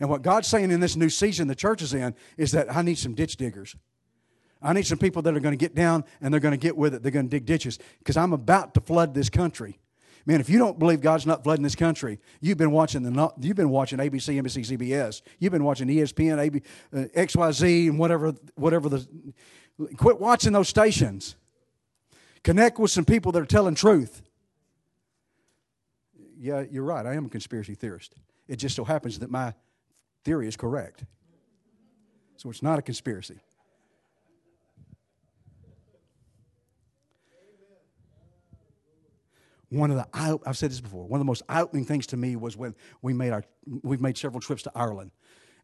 [0.00, 2.82] And what God's saying in this new season the church is in is that I
[2.82, 3.76] need some ditch diggers.
[4.60, 6.76] I need some people that are going to get down and they're going to get
[6.76, 7.02] with it.
[7.04, 9.78] They're going to dig ditches because I'm about to flood this country.
[10.24, 13.56] Man, if you don't believe God's not flooding this country, you've been watching the you've
[13.56, 15.22] been watching ABC, NBC, CBS.
[15.38, 16.62] You've been watching ESPN, AB,
[16.94, 19.06] uh, XYZ, and whatever whatever the.
[19.96, 21.34] Quit watching those stations.
[22.44, 24.22] Connect with some people that are telling truth.
[26.38, 27.06] Yeah, you're right.
[27.06, 28.14] I am a conspiracy theorist.
[28.48, 29.54] It just so happens that my
[30.24, 31.04] theory is correct.
[32.36, 33.40] So it's not a conspiracy.
[39.72, 40.06] One of the
[40.46, 41.06] I've said this before.
[41.06, 43.44] One of the most eye-opening things to me was when we made our
[43.82, 45.12] we've made several trips to Ireland,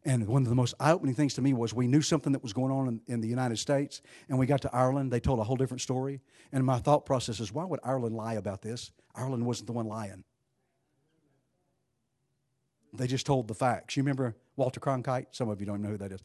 [0.03, 2.53] and one of the most eye-opening things to me was we knew something that was
[2.53, 5.11] going on in, in, the United States, and we got to Ireland.
[5.11, 8.35] They told a whole different story, and my thought process is, why would Ireland lie
[8.35, 8.91] about this?
[9.13, 10.23] Ireland wasn't the one lying.
[12.93, 13.95] They just told the facts.
[13.97, 15.27] You remember Walter Cronkite?
[15.31, 16.21] Some of you don't know who that is.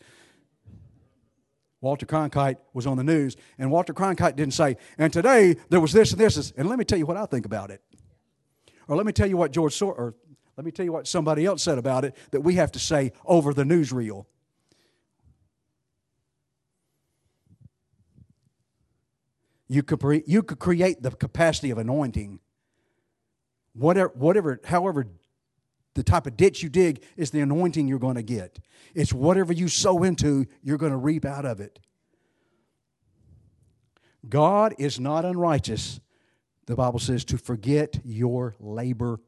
[1.85, 5.92] Walter Cronkite was on the news, and Walter Cronkite didn't say, and today there was
[5.92, 7.83] this and this, and let me tell you what I think about it.
[8.88, 10.14] Or let me tell you what George Sor- or
[10.57, 13.12] let me tell you what somebody else said about it that we have to say
[13.27, 14.25] over the newsreel.
[19.68, 22.40] You could, pre- you could create the capacity of anointing.
[23.75, 25.07] Whatever, whatever, however
[25.94, 28.59] the type of ditch you dig is the anointing you're going to get.
[28.94, 31.78] It's whatever you sow into, you're going to reap out of it.
[34.28, 36.00] God is not unrighteous,
[36.66, 39.20] the Bible says, to forget your labor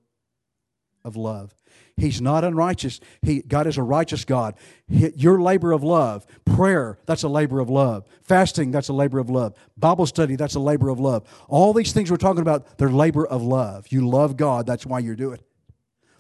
[1.05, 1.55] of love.
[1.97, 3.01] He's not unrighteous.
[3.23, 4.55] He, God is a righteous God.
[4.89, 8.07] He, your labor of love, prayer, that's a labor of love.
[8.23, 9.55] Fasting, that's a labor of love.
[9.77, 11.27] Bible study, that's a labor of love.
[11.49, 13.87] All these things we're talking about, they're labor of love.
[13.91, 15.46] You love God, that's why you're doing it.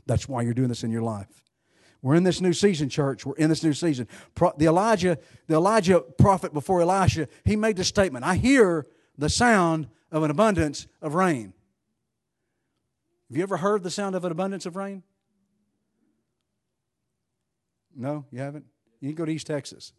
[0.06, 1.42] That's why you're doing this in your life.
[2.02, 3.26] We're in this new season, church.
[3.26, 4.06] We're in this new season.
[4.34, 8.86] Pro, the Elijah, the Elijah prophet before Elisha, he made the statement, I hear
[9.18, 11.52] the sound of an abundance of rain.
[13.28, 15.02] Have you ever heard the sound of an abundance of rain?
[17.96, 18.66] No, you haven't?
[19.00, 19.92] You can go to East Texas,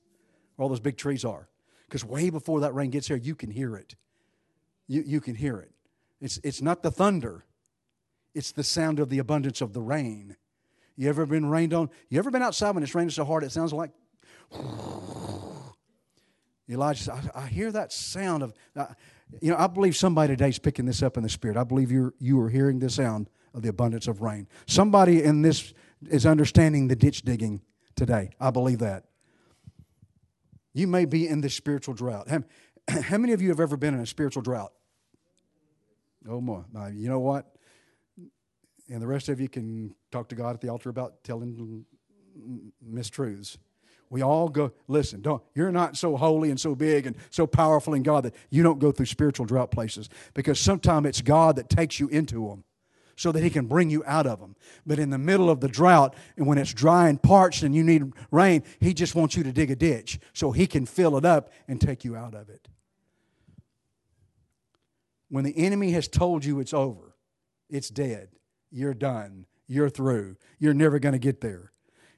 [0.56, 1.50] where all those big trees are.
[1.88, 3.96] Because way before that rain gets there, you can hear it.
[4.88, 5.72] You, you can hear it.
[6.22, 7.46] It's, it's not the thunder,
[8.38, 10.36] It's the sound of the abundance of the rain.
[10.95, 11.89] You ever been rained on?
[12.08, 13.89] You ever been outside when it's raining so hard it sounds like
[16.69, 18.54] Elijah said, I, hear that sound of,
[19.41, 21.58] you know, I believe somebody today is picking this up in the spirit.
[21.58, 24.47] I believe you're, you are hearing the sound of the abundance of rain.
[24.67, 25.73] Somebody in this
[26.08, 27.62] is understanding the ditch digging
[27.95, 28.30] today.
[28.39, 29.06] I believe that.
[30.73, 32.30] You may be in this spiritual drought.
[32.30, 32.43] How,
[33.02, 34.73] how many of you have ever been in a spiritual drought?
[36.30, 36.89] Oh, my.
[36.89, 37.57] You know what?
[38.89, 41.86] And the rest of you can talk to God at the altar about telling
[42.86, 43.58] mistruths.
[44.10, 47.93] We all go, listen, don't, you're not so holy and so big and so powerful
[47.93, 51.69] in God that you don't go through spiritual drought places because sometimes it's God that
[51.69, 52.63] takes you into them
[53.17, 54.56] so that He can bring you out of them.
[54.86, 57.84] But in the middle of the drought, and when it's dry and parched and you
[57.84, 61.26] need rain, He just wants you to dig a ditch so He can fill it
[61.26, 62.69] up and take you out of it.
[65.30, 67.15] When the enemy has told you it's over,
[67.69, 68.30] it's dead,
[68.71, 71.71] you're done, you're through, you're never going to get there.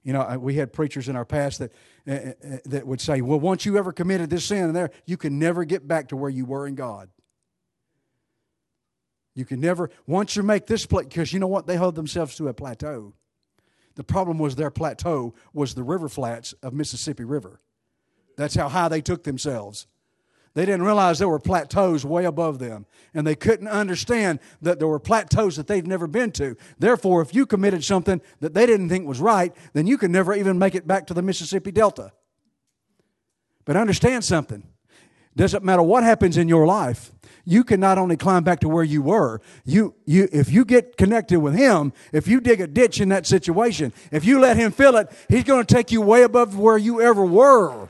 [0.03, 1.71] You know, we had preachers in our past that
[2.07, 5.37] uh, that would say, "Well, once you ever committed this sin, and there, you can
[5.37, 7.09] never get back to where you were in God."
[9.35, 12.35] You can never once you make this place because you know what they hold themselves
[12.35, 13.13] to a plateau.
[13.95, 17.59] The problem was their plateau was the river flats of Mississippi River.
[18.37, 19.87] That's how high they took themselves.
[20.53, 24.87] They didn't realize there were plateaus way above them, and they couldn't understand that there
[24.87, 26.55] were plateaus that they'd never been to.
[26.77, 30.33] Therefore, if you committed something that they didn't think was right, then you could never
[30.33, 32.11] even make it back to the Mississippi Delta.
[33.65, 34.63] But understand something.
[35.35, 37.11] Doesn't matter what happens in your life,
[37.45, 40.97] you can not only climb back to where you were, you, you, if you get
[40.97, 44.71] connected with Him, if you dig a ditch in that situation, if you let Him
[44.71, 47.89] fill it, He's going to take you way above where you ever were.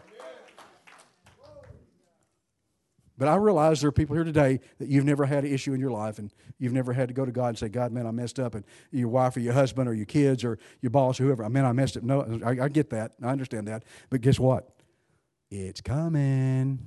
[3.19, 5.81] But I realize there are people here today that you've never had an issue in
[5.81, 8.11] your life and you've never had to go to God and say, God, man, I
[8.11, 8.55] messed up.
[8.55, 11.65] And your wife or your husband or your kids or your boss or whoever, man,
[11.65, 12.03] I messed up.
[12.03, 13.15] No, I, I get that.
[13.21, 13.83] I understand that.
[14.09, 14.69] But guess what?
[15.51, 16.79] It's coming.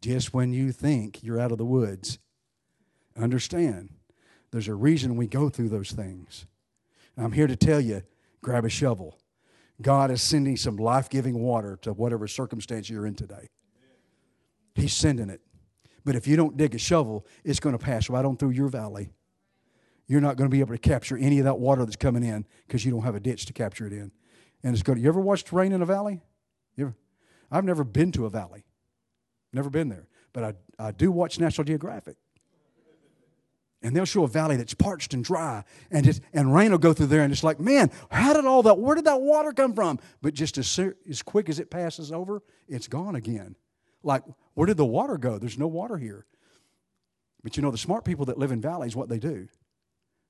[0.00, 2.18] Just when you think you're out of the woods,
[3.14, 3.90] understand
[4.52, 6.46] there's a reason we go through those things.
[7.14, 8.04] And I'm here to tell you
[8.40, 9.18] grab a shovel
[9.82, 13.48] God is sending some life giving water to whatever circumstance you're in today.
[14.74, 15.40] He's sending it.
[16.04, 18.68] But if you don't dig a shovel, it's going to pass right on through your
[18.68, 19.10] valley.
[20.06, 22.44] You're not going to be able to capture any of that water that's coming in
[22.66, 24.10] because you don't have a ditch to capture it in.
[24.62, 24.98] And it's good.
[24.98, 26.22] You ever watched rain in a valley?
[26.76, 26.96] You ever?
[27.50, 28.64] I've never been to a valley.
[29.52, 30.08] Never been there.
[30.32, 30.54] But I,
[30.88, 32.16] I do watch National Geographic
[33.82, 36.92] and they'll show a valley that's parched and dry and just and rain will go
[36.92, 39.74] through there and it's like man how did all that where did that water come
[39.74, 39.98] from?
[40.20, 43.56] But just as, as quick as it passes over it's gone again.
[44.02, 44.22] Like
[44.54, 45.38] where did the water go?
[45.38, 46.26] There's no water here.
[47.42, 49.48] But you know the smart people that live in valleys what they do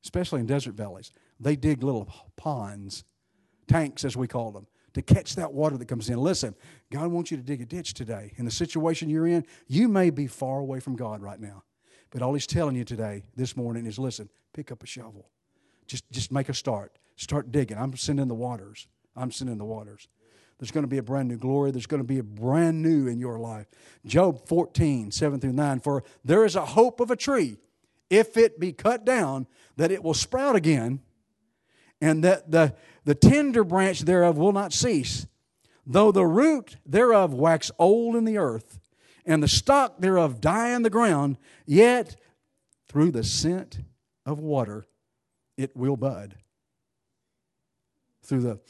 [0.05, 3.05] especially in desert valleys they dig little ponds
[3.69, 6.19] tanks as we call them to catch that water that comes in.
[6.19, 6.55] Listen
[6.91, 8.33] god wants you to dig a ditch today.
[8.37, 11.65] In the situation you're in you may be far away from god right now
[12.13, 15.31] but all he's telling you today, this morning, is listen, pick up a shovel.
[15.87, 16.99] Just, just make a start.
[17.17, 17.79] Start digging.
[17.79, 18.87] I'm sending the waters.
[19.17, 20.09] I'm sending the waters.
[20.59, 21.71] There's going to be a brand new glory.
[21.71, 23.67] There's going to be a brand new in your life.
[24.07, 25.81] Job 14, 7 through 9.
[25.81, 27.57] For there is a hope of a tree,
[28.11, 29.47] if it be cut down,
[29.77, 31.01] that it will sprout again,
[32.01, 35.27] and that the, the tender branch thereof will not cease.
[35.87, 38.79] Though the root thereof wax old in the earth,
[39.25, 42.17] and the stock thereof die in the ground, yet
[42.89, 43.81] through the scent
[44.27, 44.87] of water
[45.57, 46.37] it will bud.
[48.23, 48.61] Through the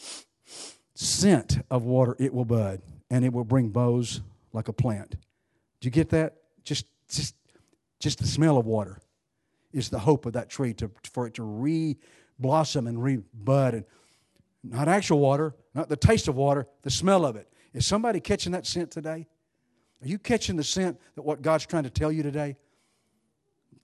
[0.94, 4.20] scent of water it will bud, and it will bring boughs
[4.52, 5.16] like a plant.
[5.80, 6.36] Do you get that?
[6.64, 7.34] Just, just,
[7.98, 8.98] just the smell of water
[9.72, 11.96] is the hope of that tree to, for it to re
[12.38, 13.74] blossom and re bud.
[13.74, 13.84] And
[14.62, 17.48] not actual water, not the taste of water, the smell of it.
[17.72, 19.26] Is somebody catching that scent today?
[20.02, 22.56] Are you catching the scent that what God's trying to tell you today?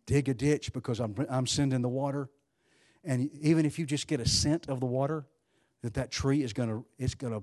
[0.07, 2.29] Dig a ditch because I'm, I'm sending the water.
[3.05, 5.27] And even if you just get a scent of the water,
[5.83, 7.43] that that tree is going to it's going to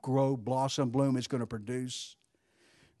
[0.00, 1.16] grow, blossom, bloom.
[1.16, 2.16] It's going to produce.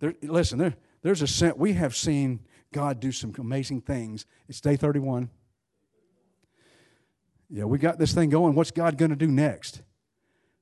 [0.00, 1.56] There, listen, there, there's a scent.
[1.56, 2.40] We have seen
[2.72, 4.26] God do some amazing things.
[4.48, 5.30] It's day 31.
[7.48, 8.54] Yeah, we got this thing going.
[8.54, 9.82] What's God going to do next?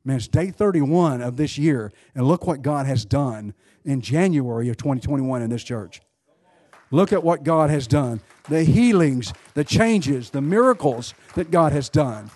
[0.04, 4.68] Man, it's day 31 of this year, and look what God has done in January
[4.68, 6.00] of 2021 in this church.
[6.90, 11.90] Look at what God has done the healings, the changes, the miracles that God has
[11.90, 12.30] done.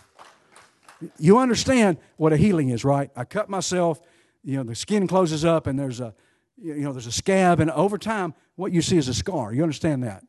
[1.19, 3.11] You understand what a healing is, right?
[3.17, 4.01] I cut myself,
[4.45, 6.15] you know, the skin closes up and there's a
[6.63, 9.53] you know, there's a scab, and over time, what you see is a scar.
[9.53, 10.25] You understand that?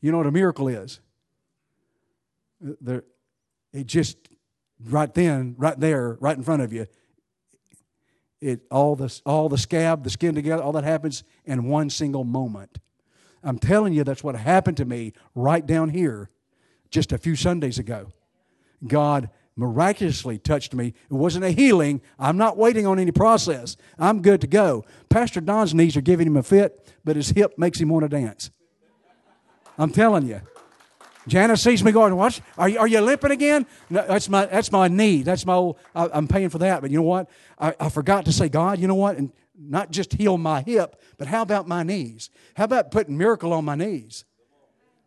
[0.00, 1.00] You know what a miracle is?
[2.60, 3.04] There,
[3.72, 4.18] it just
[4.84, 6.86] right then, right there, right in front of you.
[8.40, 12.24] It all the all the scab, the skin together, all that happens in one single
[12.24, 12.78] moment.
[13.42, 16.30] I'm telling you, that's what happened to me right down here,
[16.90, 18.12] just a few Sundays ago.
[18.86, 20.88] God miraculously touched me.
[20.88, 22.00] It wasn't a healing.
[22.18, 23.76] I'm not waiting on any process.
[23.98, 24.84] I'm good to go.
[25.10, 28.08] Pastor Don's knees are giving him a fit, but his hip makes him want to
[28.08, 28.50] dance.
[29.78, 30.40] I'm telling you.
[31.28, 32.40] Janice sees me going, what?
[32.56, 33.66] Are you, are you limping again?
[33.90, 35.22] No, that's my, that's my knee.
[35.22, 36.80] That's my old, I, am paying for that.
[36.80, 37.28] But you know what?
[37.58, 39.16] I, I forgot to say, God, you know what?
[39.16, 42.30] And not just heal my hip, but how about my knees?
[42.54, 44.24] How about putting miracle on my knees?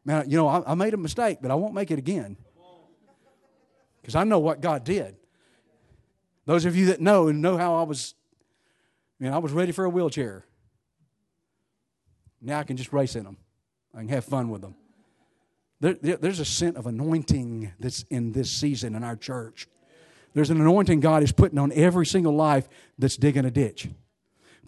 [0.06, 2.38] Man, you know, I, I made a mistake, but I won't make it again.
[4.02, 5.16] Because I know what God did.
[6.46, 8.16] Those of you that know and know how I was,
[9.18, 10.44] man, I was ready for a wheelchair.
[12.42, 13.38] Now I can just race in them.
[13.96, 14.76] I can have fun with them.
[15.84, 19.68] There, there, there's a scent of anointing that's in this season in our church.
[20.34, 23.90] There's an anointing God is putting on every single life that's digging a ditch.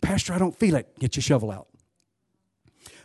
[0.01, 0.89] Pastor, I don't feel it.
[0.99, 1.68] Get your shovel out.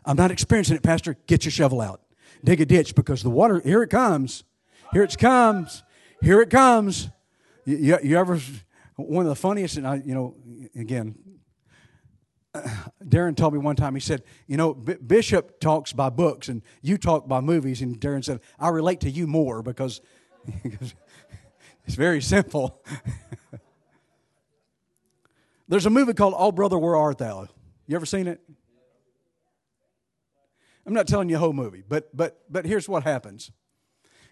[0.04, 1.16] I'm not experiencing it, Pastor.
[1.28, 2.00] Get your shovel out.
[2.42, 4.42] Dig a ditch because the water, here it comes.
[4.92, 5.84] Here it comes.
[6.20, 7.10] Here it comes.
[7.64, 8.40] You, you, you ever,
[8.96, 10.34] one of the funniest, and I, you know,
[10.74, 11.14] again,
[13.04, 16.62] Darren told me one time, he said, You know, B- Bishop talks by books and
[16.82, 17.80] you talk by movies.
[17.80, 20.00] And Darren said, I relate to you more because
[20.64, 22.82] it's very simple.
[25.68, 27.46] There's a movie called Oh Brother, Where Art Thou?
[27.86, 28.40] You ever seen it?
[30.84, 33.52] I'm not telling you the whole movie, but, but, but here's what happens.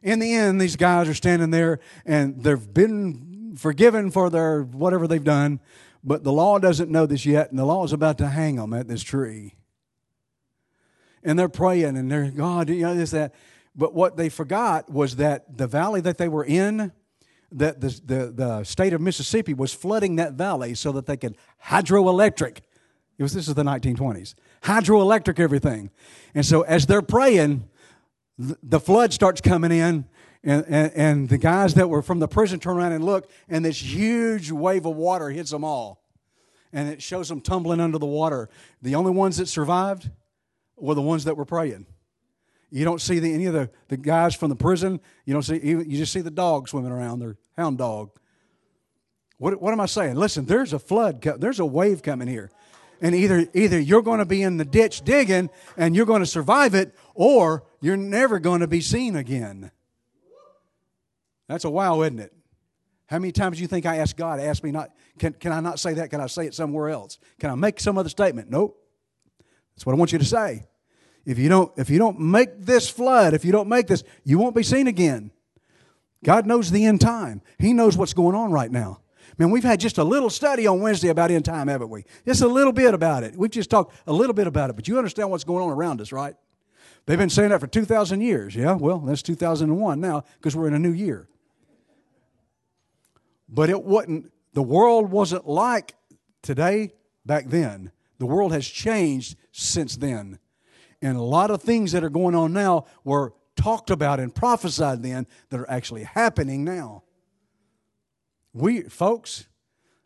[0.02, 5.06] In the end, these guys are standing there and they've been forgiven for their whatever
[5.06, 5.60] they've done,
[6.04, 8.72] but the law doesn't know this yet, and the law is about to hang them
[8.72, 9.54] at this tree.
[11.22, 13.34] And they're praying and they're, God, you know, this, that.
[13.74, 16.92] But what they forgot was that the valley that they were in,
[17.52, 21.36] that the, the, the state of Mississippi was flooding that valley so that they could
[21.66, 22.58] hydroelectric.
[23.18, 24.34] It was, this is the 1920s.
[24.62, 25.90] Hydroelectric everything.
[26.34, 27.68] And so as they're praying,
[28.38, 30.04] the flood starts coming in,
[30.44, 33.64] and, and, and, the guys that were from the prison turn around and look, and
[33.64, 36.00] this huge wave of water hits them all.
[36.72, 38.48] And it shows them tumbling under the water.
[38.80, 40.10] The only ones that survived
[40.76, 41.86] were the ones that were praying.
[42.70, 45.00] You don't see the, any of the, the guys from the prison.
[45.24, 48.10] You don't see, even, you just see the dog swimming around, their hound dog.
[49.38, 50.16] What, what am I saying?
[50.16, 52.50] Listen, there's a flood, there's a wave coming here.
[53.00, 56.26] And either, either you're going to be in the ditch digging and you're going to
[56.26, 59.70] survive it, or you're never going to be seen again.
[61.48, 62.32] That's a wow, isn't it?
[63.06, 65.60] How many times do you think I ask God, ask me not, can, can I
[65.60, 66.10] not say that?
[66.10, 67.18] Can I say it somewhere else?
[67.40, 68.50] Can I make some other statement?
[68.50, 68.78] Nope.
[69.74, 70.66] That's what I want you to say.
[71.24, 74.38] If you don't, if you don't make this flood, if you don't make this, you
[74.38, 75.30] won't be seen again.
[76.24, 77.42] God knows the end time.
[77.58, 79.00] He knows what's going on right now.
[79.38, 82.04] Man, we've had just a little study on Wednesday about end time, haven't we?
[82.26, 83.36] Just a little bit about it.
[83.36, 86.00] We've just talked a little bit about it, but you understand what's going on around
[86.00, 86.34] us, right?
[87.06, 88.54] They've been saying that for 2,000 years.
[88.56, 91.28] Yeah, well, that's 2001 now because we're in a new year.
[93.48, 95.94] But it wasn't, the world wasn't like
[96.42, 96.92] today
[97.24, 97.92] back then.
[98.18, 100.38] The world has changed since then.
[101.00, 105.02] And a lot of things that are going on now were talked about and prophesied
[105.02, 107.04] then that are actually happening now.
[108.52, 109.46] We, folks,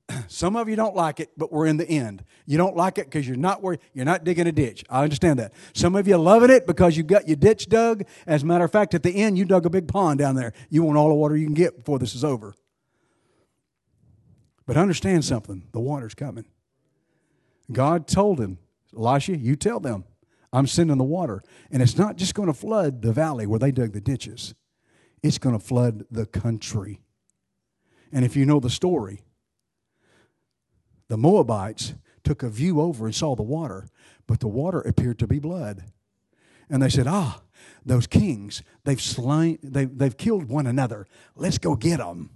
[0.28, 2.24] some of you don't like it, but we're in the end.
[2.46, 4.84] You don't like it because you're not where you're not digging a ditch.
[4.90, 5.52] I understand that.
[5.74, 8.04] Some of you loving it because you've got your ditch dug.
[8.26, 10.52] As a matter of fact, at the end, you dug a big pond down there.
[10.68, 12.54] You want all the water you can get before this is over.
[14.72, 16.46] But understand something: the water's coming.
[17.70, 18.56] God told him,
[18.96, 20.04] Elisha, you tell them,
[20.50, 23.70] I'm sending the water, and it's not just going to flood the valley where they
[23.70, 24.54] dug the ditches.
[25.22, 27.02] It's going to flood the country.
[28.14, 29.20] And if you know the story,
[31.08, 31.92] the Moabites
[32.24, 33.88] took a view over and saw the water,
[34.26, 35.84] but the water appeared to be blood.
[36.70, 37.42] And they said, Ah,
[37.84, 41.06] those kings, they've slain, they've, they've killed one another.
[41.36, 42.30] Let's go get them.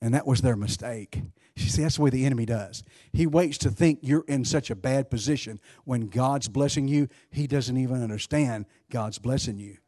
[0.00, 1.20] And that was their mistake.
[1.58, 2.84] You see, that's the way the enemy does.
[3.12, 5.60] He waits to think you're in such a bad position.
[5.84, 9.78] When God's blessing you, he doesn't even understand God's blessing you.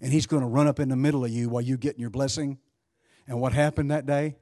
[0.00, 2.10] And he's going to run up in the middle of you while you're getting your
[2.10, 2.58] blessing
[3.28, 4.36] and what happened that day?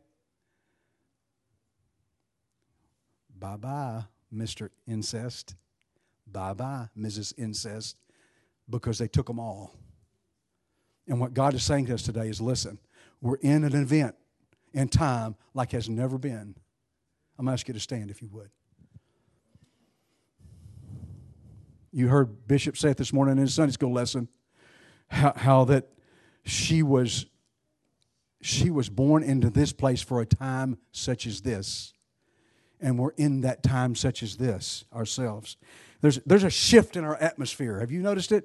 [3.39, 4.71] Bye bye, Mr.
[4.87, 5.57] Incest.
[6.27, 7.35] Bye bye, Mrs.
[7.37, 7.97] Incest,
[8.71, 9.75] because they took them all.
[11.09, 12.79] And what God is saying to us today is listen,
[13.21, 14.15] we're in an event
[14.77, 16.55] in time like has never been.
[17.39, 18.51] I'm going to ask you to stand if you would.
[21.91, 24.29] You heard Bishop say it this morning in his Sunday school lesson.
[25.09, 25.89] how, how that
[26.45, 27.27] she was
[28.43, 31.95] she was born into this place for a time such as this.
[32.81, 35.57] And we're in that time such as this ourselves.
[36.01, 37.81] There's, there's a shift in our atmosphere.
[37.81, 38.45] Have you noticed it?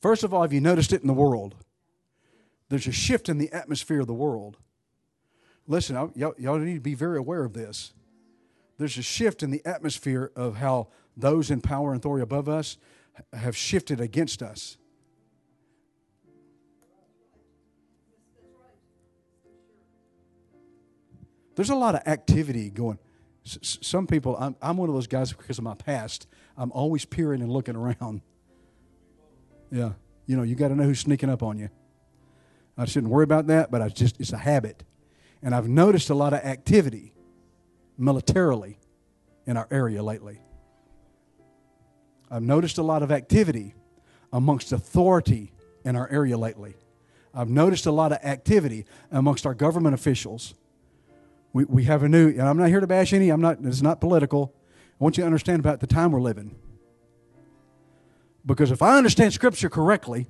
[0.00, 1.56] First of all, have you noticed it in the world?
[2.68, 4.58] There's a shift in the atmosphere of the world.
[5.66, 7.92] Listen, y'all, y'all need to be very aware of this.
[8.78, 12.76] There's a shift in the atmosphere of how those in power and authority above us
[13.32, 14.76] have shifted against us.
[21.56, 22.98] There's a lot of activity going.
[23.44, 26.26] Some people, I'm, I'm one of those guys because of my past.
[26.56, 28.20] I'm always peering and looking around.
[29.70, 29.92] Yeah,
[30.26, 31.70] you know, you got to know who's sneaking up on you.
[32.76, 34.84] I shouldn't worry about that, but I just it's a habit.
[35.42, 37.12] And I've noticed a lot of activity
[37.98, 38.78] militarily
[39.46, 40.40] in our area lately.
[42.30, 43.74] I've noticed a lot of activity
[44.32, 45.52] amongst authority
[45.84, 46.74] in our area lately.
[47.32, 50.54] I've noticed a lot of activity amongst our government officials
[51.56, 53.80] we, we have a new, and I'm not here to bash any, I'm not, it's
[53.80, 54.54] not political.
[55.00, 56.54] I want you to understand about the time we're living.
[58.44, 60.26] Because if I understand Scripture correctly,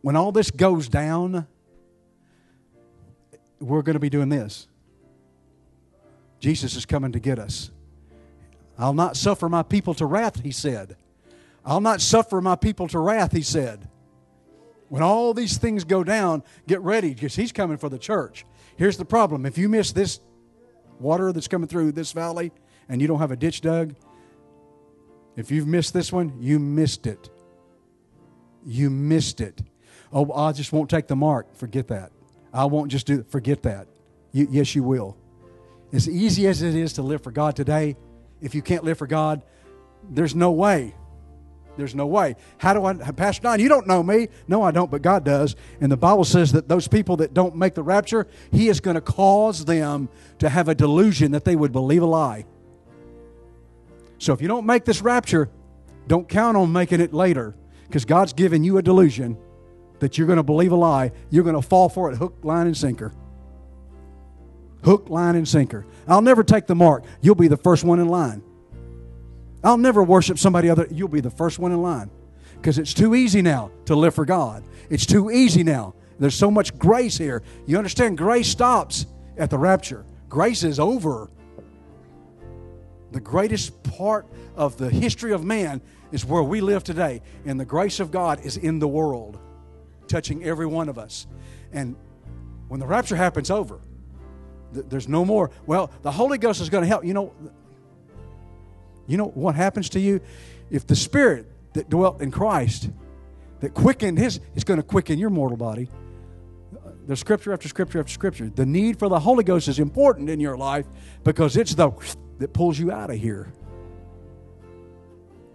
[0.00, 1.46] when all this goes down,
[3.60, 4.68] we're going to be doing this.
[6.40, 7.70] Jesus is coming to get us.
[8.78, 10.96] I'll not suffer my people to wrath, he said.
[11.64, 13.88] I'll not suffer my people to wrath, he said.
[14.88, 18.44] When all these things go down, get ready because he's coming for the church.
[18.76, 20.20] Here's the problem if you miss this
[21.00, 22.52] water that's coming through this valley
[22.88, 23.94] and you don't have a ditch dug,
[25.36, 27.30] if you've missed this one, you missed it.
[28.64, 29.62] You missed it.
[30.12, 31.56] Oh, I just won't take the mark.
[31.56, 32.12] Forget that.
[32.54, 33.88] I won't just do Forget that.
[34.32, 35.16] You, yes, you will.
[35.92, 37.96] As easy as it is to live for God today,
[38.40, 39.42] if you can't live for God,
[40.10, 40.94] there's no way
[41.76, 42.36] there's no way.
[42.58, 44.28] How do I, Pastor Don, you don't know me.
[44.46, 45.56] No, I don't, but God does.
[45.80, 48.94] And the Bible says that those people that don't make the rapture, He is going
[48.94, 52.46] to cause them to have a delusion that they would believe a lie.
[54.18, 55.50] So if you don't make this rapture,
[56.06, 57.54] don't count on making it later
[57.86, 59.36] because God's given you a delusion
[60.04, 61.10] that you're going to believe a lie.
[61.30, 63.10] You're going to fall for it hook, line, and sinker.
[64.84, 65.86] Hook, line, and sinker.
[66.06, 67.04] I'll never take the mark.
[67.22, 68.42] You'll be the first one in line.
[69.62, 70.86] I'll never worship somebody other.
[70.90, 72.10] You'll be the first one in line
[72.56, 74.62] because it's too easy now to live for God.
[74.90, 75.94] It's too easy now.
[76.18, 77.42] There's so much grace here.
[77.64, 78.18] You understand?
[78.18, 79.06] Grace stops
[79.38, 80.04] at the rapture.
[80.28, 81.30] Grace is over.
[83.12, 85.80] The greatest part of the history of man
[86.12, 89.38] is where we live today, and the grace of God is in the world,
[90.08, 91.26] touching every one of us.
[91.72, 91.96] And
[92.68, 93.80] when the rapture happens, over.
[94.72, 95.50] There's no more.
[95.66, 97.04] Well, the Holy Ghost is going to help.
[97.04, 97.32] You know,
[99.06, 100.20] you know what happens to you?
[100.70, 102.90] If the Spirit that dwelt in Christ,
[103.60, 105.88] that quickened his, is going to quicken your mortal body.
[106.74, 108.50] Uh, there's scripture after scripture after scripture.
[108.54, 110.86] The need for the Holy Ghost is important in your life
[111.22, 111.90] because it's the
[112.38, 113.52] that pulls you out of here.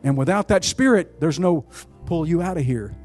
[0.03, 1.65] And without that Spirit, there's no
[2.05, 2.95] pull you out of here.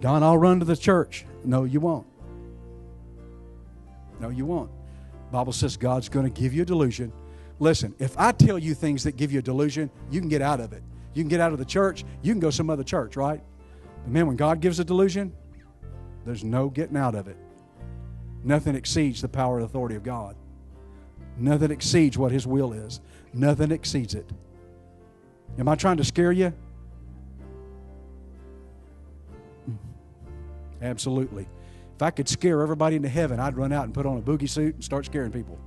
[0.00, 1.24] Don, I'll run to the church.
[1.44, 2.06] No, you won't.
[4.20, 4.70] No, you won't.
[5.30, 7.12] Bible says God's going to give you a delusion
[7.58, 10.60] Listen, if I tell you things that give you a delusion, you can get out
[10.60, 10.82] of it.
[11.14, 13.40] You can get out of the church, you can go some other church, right?
[14.04, 15.32] But man, when God gives a delusion,
[16.26, 17.38] there's no getting out of it.
[18.44, 20.36] Nothing exceeds the power and authority of God.
[21.38, 23.00] Nothing exceeds what His will is.
[23.32, 24.30] Nothing exceeds it.
[25.58, 26.52] Am I trying to scare you?
[30.82, 31.48] Absolutely.
[31.94, 34.48] If I could scare everybody into heaven, I'd run out and put on a boogie
[34.48, 35.58] suit and start scaring people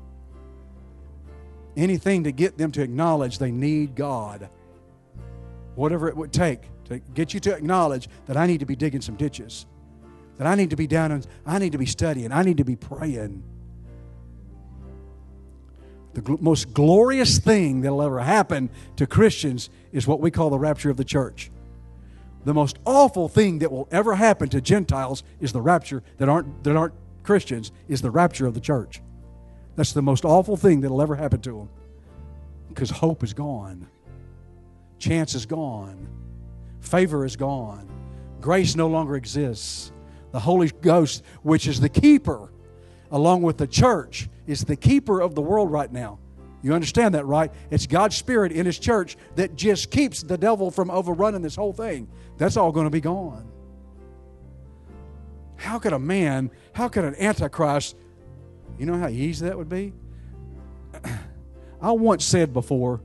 [1.80, 4.50] anything to get them to acknowledge they need God.
[5.76, 9.02] Whatever it would take to get you to acknowledge that I need to be digging
[9.02, 9.66] some ditches,
[10.38, 12.64] that I need to be down and I need to be studying, I need to
[12.64, 13.44] be praying.
[16.14, 20.60] The gl- most glorious thing that'll ever happen to Christians is what we call the
[20.60, 21.52] rapture of the church.
[22.46, 26.64] The most awful thing that will ever happen to Gentiles is the rapture that aren't,
[26.64, 29.02] that aren't Christians, is the rapture of the church.
[29.76, 31.70] That's the most awful thing that'll ever happen to them
[32.70, 33.88] because hope is gone,
[35.00, 36.08] chance is gone,
[36.80, 37.90] favor is gone,
[38.40, 39.92] grace no longer exists.
[40.32, 42.52] The Holy Ghost, which is the keeper,
[43.12, 46.20] along with the church, is the keeper of the world right now.
[46.62, 47.52] You understand that, right?
[47.72, 51.74] It's God's Spirit in His church that just keeps the devil from overrunning this whole
[51.74, 52.08] thing.
[52.38, 53.50] That's all going to be gone.
[55.56, 57.96] How could a man, how could an antichrist
[58.80, 59.94] you know how easy that would be?
[61.82, 63.02] I once said before,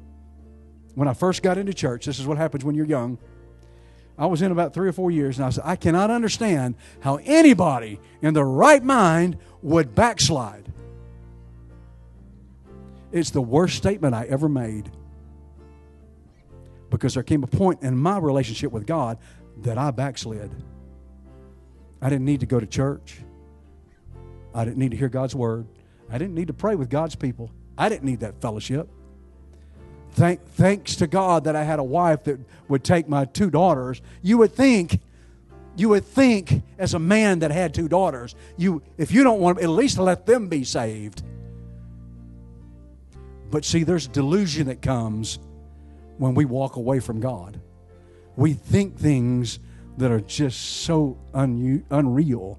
[0.95, 3.19] when I first got into church, this is what happens when you're young.
[4.17, 7.19] I was in about three or four years, and I said, I cannot understand how
[7.25, 10.64] anybody in the right mind would backslide.
[13.15, 14.91] It's the worst statement I ever made.
[16.91, 19.19] Because there came a point in my relationship with God
[19.63, 20.51] that I backslid.
[22.03, 23.21] I didn't need to go to church.
[24.53, 25.69] I didn't need to hear God's word.
[26.11, 27.53] I didn't need to pray with God's people.
[27.79, 28.89] I didn't need that fellowship.
[30.15, 34.03] Thank, thanks to God that I had a wife that would take my two daughters.
[34.23, 35.01] You would think,
[35.77, 39.59] you would think as a man that had two daughters, you if you don't want
[39.59, 41.23] to, at least let them be saved.
[43.55, 45.39] But see, there's delusion that comes
[46.19, 47.61] when we walk away from God.
[48.35, 49.61] We think things
[49.97, 52.59] that are just so un- unreal.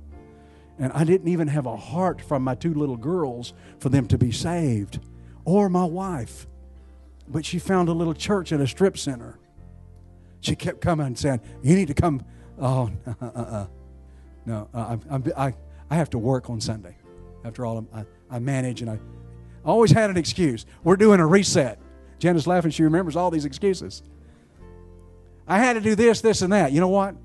[0.79, 4.17] And I didn't even have a heart from my two little girls for them to
[4.17, 5.01] be saved,
[5.43, 6.47] or my wife.
[7.27, 9.37] But she found a little church at a strip center.
[10.39, 12.23] She kept coming and saying, You need to come.
[12.57, 13.67] Oh, uh, uh, uh.
[14.45, 15.53] no, uh, I, I,
[15.89, 16.95] I have to work on Sunday.
[17.43, 18.97] After all, I, I manage and I
[19.65, 20.65] always had an excuse.
[20.83, 21.79] We're doing a reset.
[22.19, 24.03] Janice laughing, she remembers all these excuses.
[25.47, 26.71] I had to do this, this, and that.
[26.71, 27.15] You know what?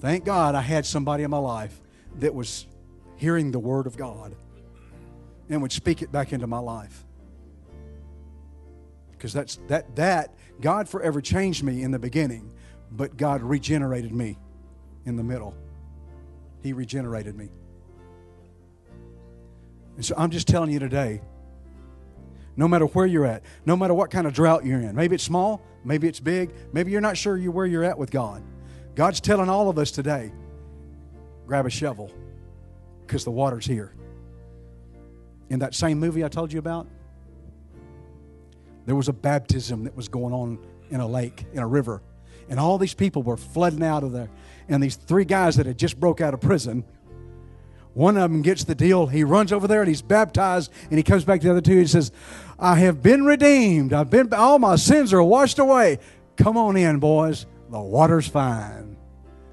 [0.00, 1.80] Thank God I had somebody in my life
[2.18, 2.66] that was
[3.16, 4.34] hearing the Word of God
[5.48, 7.04] and would speak it back into my life.
[9.12, 12.52] Because that's that that God forever changed me in the beginning,
[12.90, 14.38] but God regenerated me
[15.06, 15.54] in the middle.
[16.62, 17.50] He regenerated me.
[19.96, 21.20] And so I'm just telling you today,
[22.56, 25.24] no matter where you're at, no matter what kind of drought you're in, maybe it's
[25.24, 28.42] small, maybe it's big, maybe you're not sure where you're at with God.
[28.94, 30.32] God's telling all of us today
[31.46, 32.10] grab a shovel
[33.06, 33.94] because the water's here.
[35.48, 36.86] In that same movie I told you about,
[38.86, 40.58] there was a baptism that was going on
[40.90, 42.02] in a lake, in a river.
[42.48, 44.28] And all these people were flooding out of there.
[44.68, 46.84] And these three guys that had just broke out of prison,
[47.94, 49.06] one of them gets the deal.
[49.06, 50.72] He runs over there and he's baptized.
[50.88, 52.10] And he comes back to the other two and says,
[52.58, 53.92] I have been redeemed.
[53.92, 55.98] I've been, all my sins are washed away.
[56.36, 57.46] Come on in, boys.
[57.70, 58.96] The water's fine.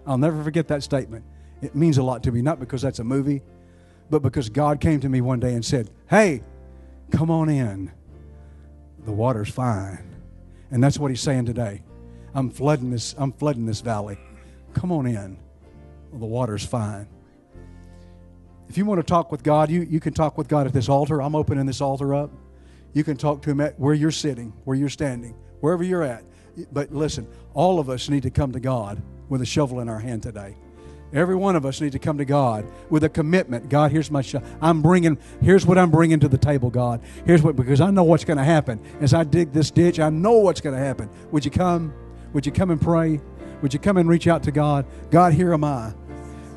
[0.06, 1.26] I'll never forget that statement.
[1.62, 3.42] It means a lot to me, not because that's a movie,
[4.10, 6.42] but because God came to me one day and said, Hey,
[7.12, 7.92] come on in.
[9.06, 10.16] The water's fine.
[10.72, 11.84] And that's what he's saying today.
[12.34, 14.18] I'm flooding this, I'm flooding this valley.
[14.74, 15.38] Come on in.
[16.14, 17.08] The water's fine.
[18.70, 20.90] If you want to talk with God, you, you can talk with God at this
[20.90, 21.22] altar.
[21.22, 22.30] I'm opening this altar up.
[22.94, 26.24] You can talk to him at where you're sitting, where you're standing, wherever you're at.
[26.72, 30.00] But listen, all of us need to come to God with a shovel in our
[30.00, 30.56] hand today.
[31.12, 33.70] Every one of us need to come to God with a commitment.
[33.70, 34.48] God, here's my shovel.
[34.62, 35.18] I'm bringing.
[35.42, 36.70] Here's what I'm bringing to the table.
[36.70, 40.00] God, here's what because I know what's going to happen as I dig this ditch.
[40.00, 41.10] I know what's going to happen.
[41.32, 41.92] Would you come?
[42.34, 43.20] Would you come and pray?
[43.64, 44.86] Would you come and reach out to God?
[45.10, 45.94] God, here am I.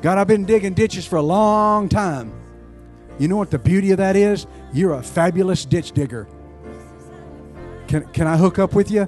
[0.03, 2.33] God, I've been digging ditches for a long time.
[3.19, 4.45] You know what the beauty of that is?
[4.73, 6.27] You're a fabulous ditch digger.
[7.87, 9.07] Can, can I hook up with you?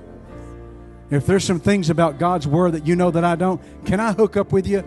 [1.09, 4.13] If there's some things about God's Word that you know that I don't, can I
[4.13, 4.85] hook up with you?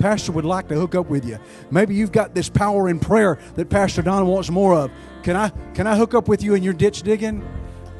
[0.00, 1.38] Pastor would like to hook up with you.
[1.70, 4.90] Maybe you've got this power in prayer that Pastor Don wants more of.
[5.22, 7.46] Can I can I hook up with you in your ditch digging?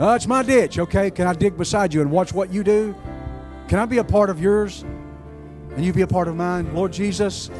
[0.00, 1.12] Uh, it's my ditch, okay?
[1.12, 2.92] Can I dig beside you and watch what you do?
[3.68, 4.84] Can I be a part of yours
[5.76, 6.74] and you be a part of mine?
[6.74, 7.50] Lord Jesus,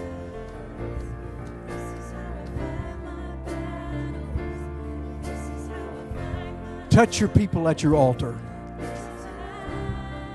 [6.91, 8.37] touch your people at your altar.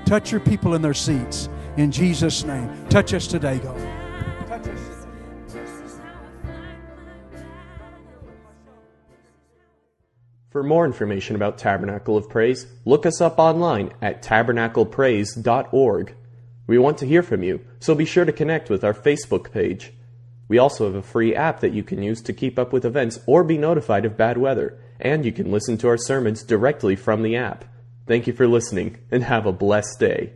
[0.06, 1.48] Touch your people in their seats.
[1.76, 2.70] In Jesus' name.
[2.88, 3.80] Touch us today, God.
[10.50, 16.14] For more information about Tabernacle of Praise, look us up online at tabernaclepraise.org.
[16.72, 19.92] We want to hear from you, so be sure to connect with our Facebook page.
[20.48, 23.20] We also have a free app that you can use to keep up with events
[23.26, 27.22] or be notified of bad weather, and you can listen to our sermons directly from
[27.22, 27.66] the app.
[28.06, 30.32] Thank you for listening, and have a blessed day.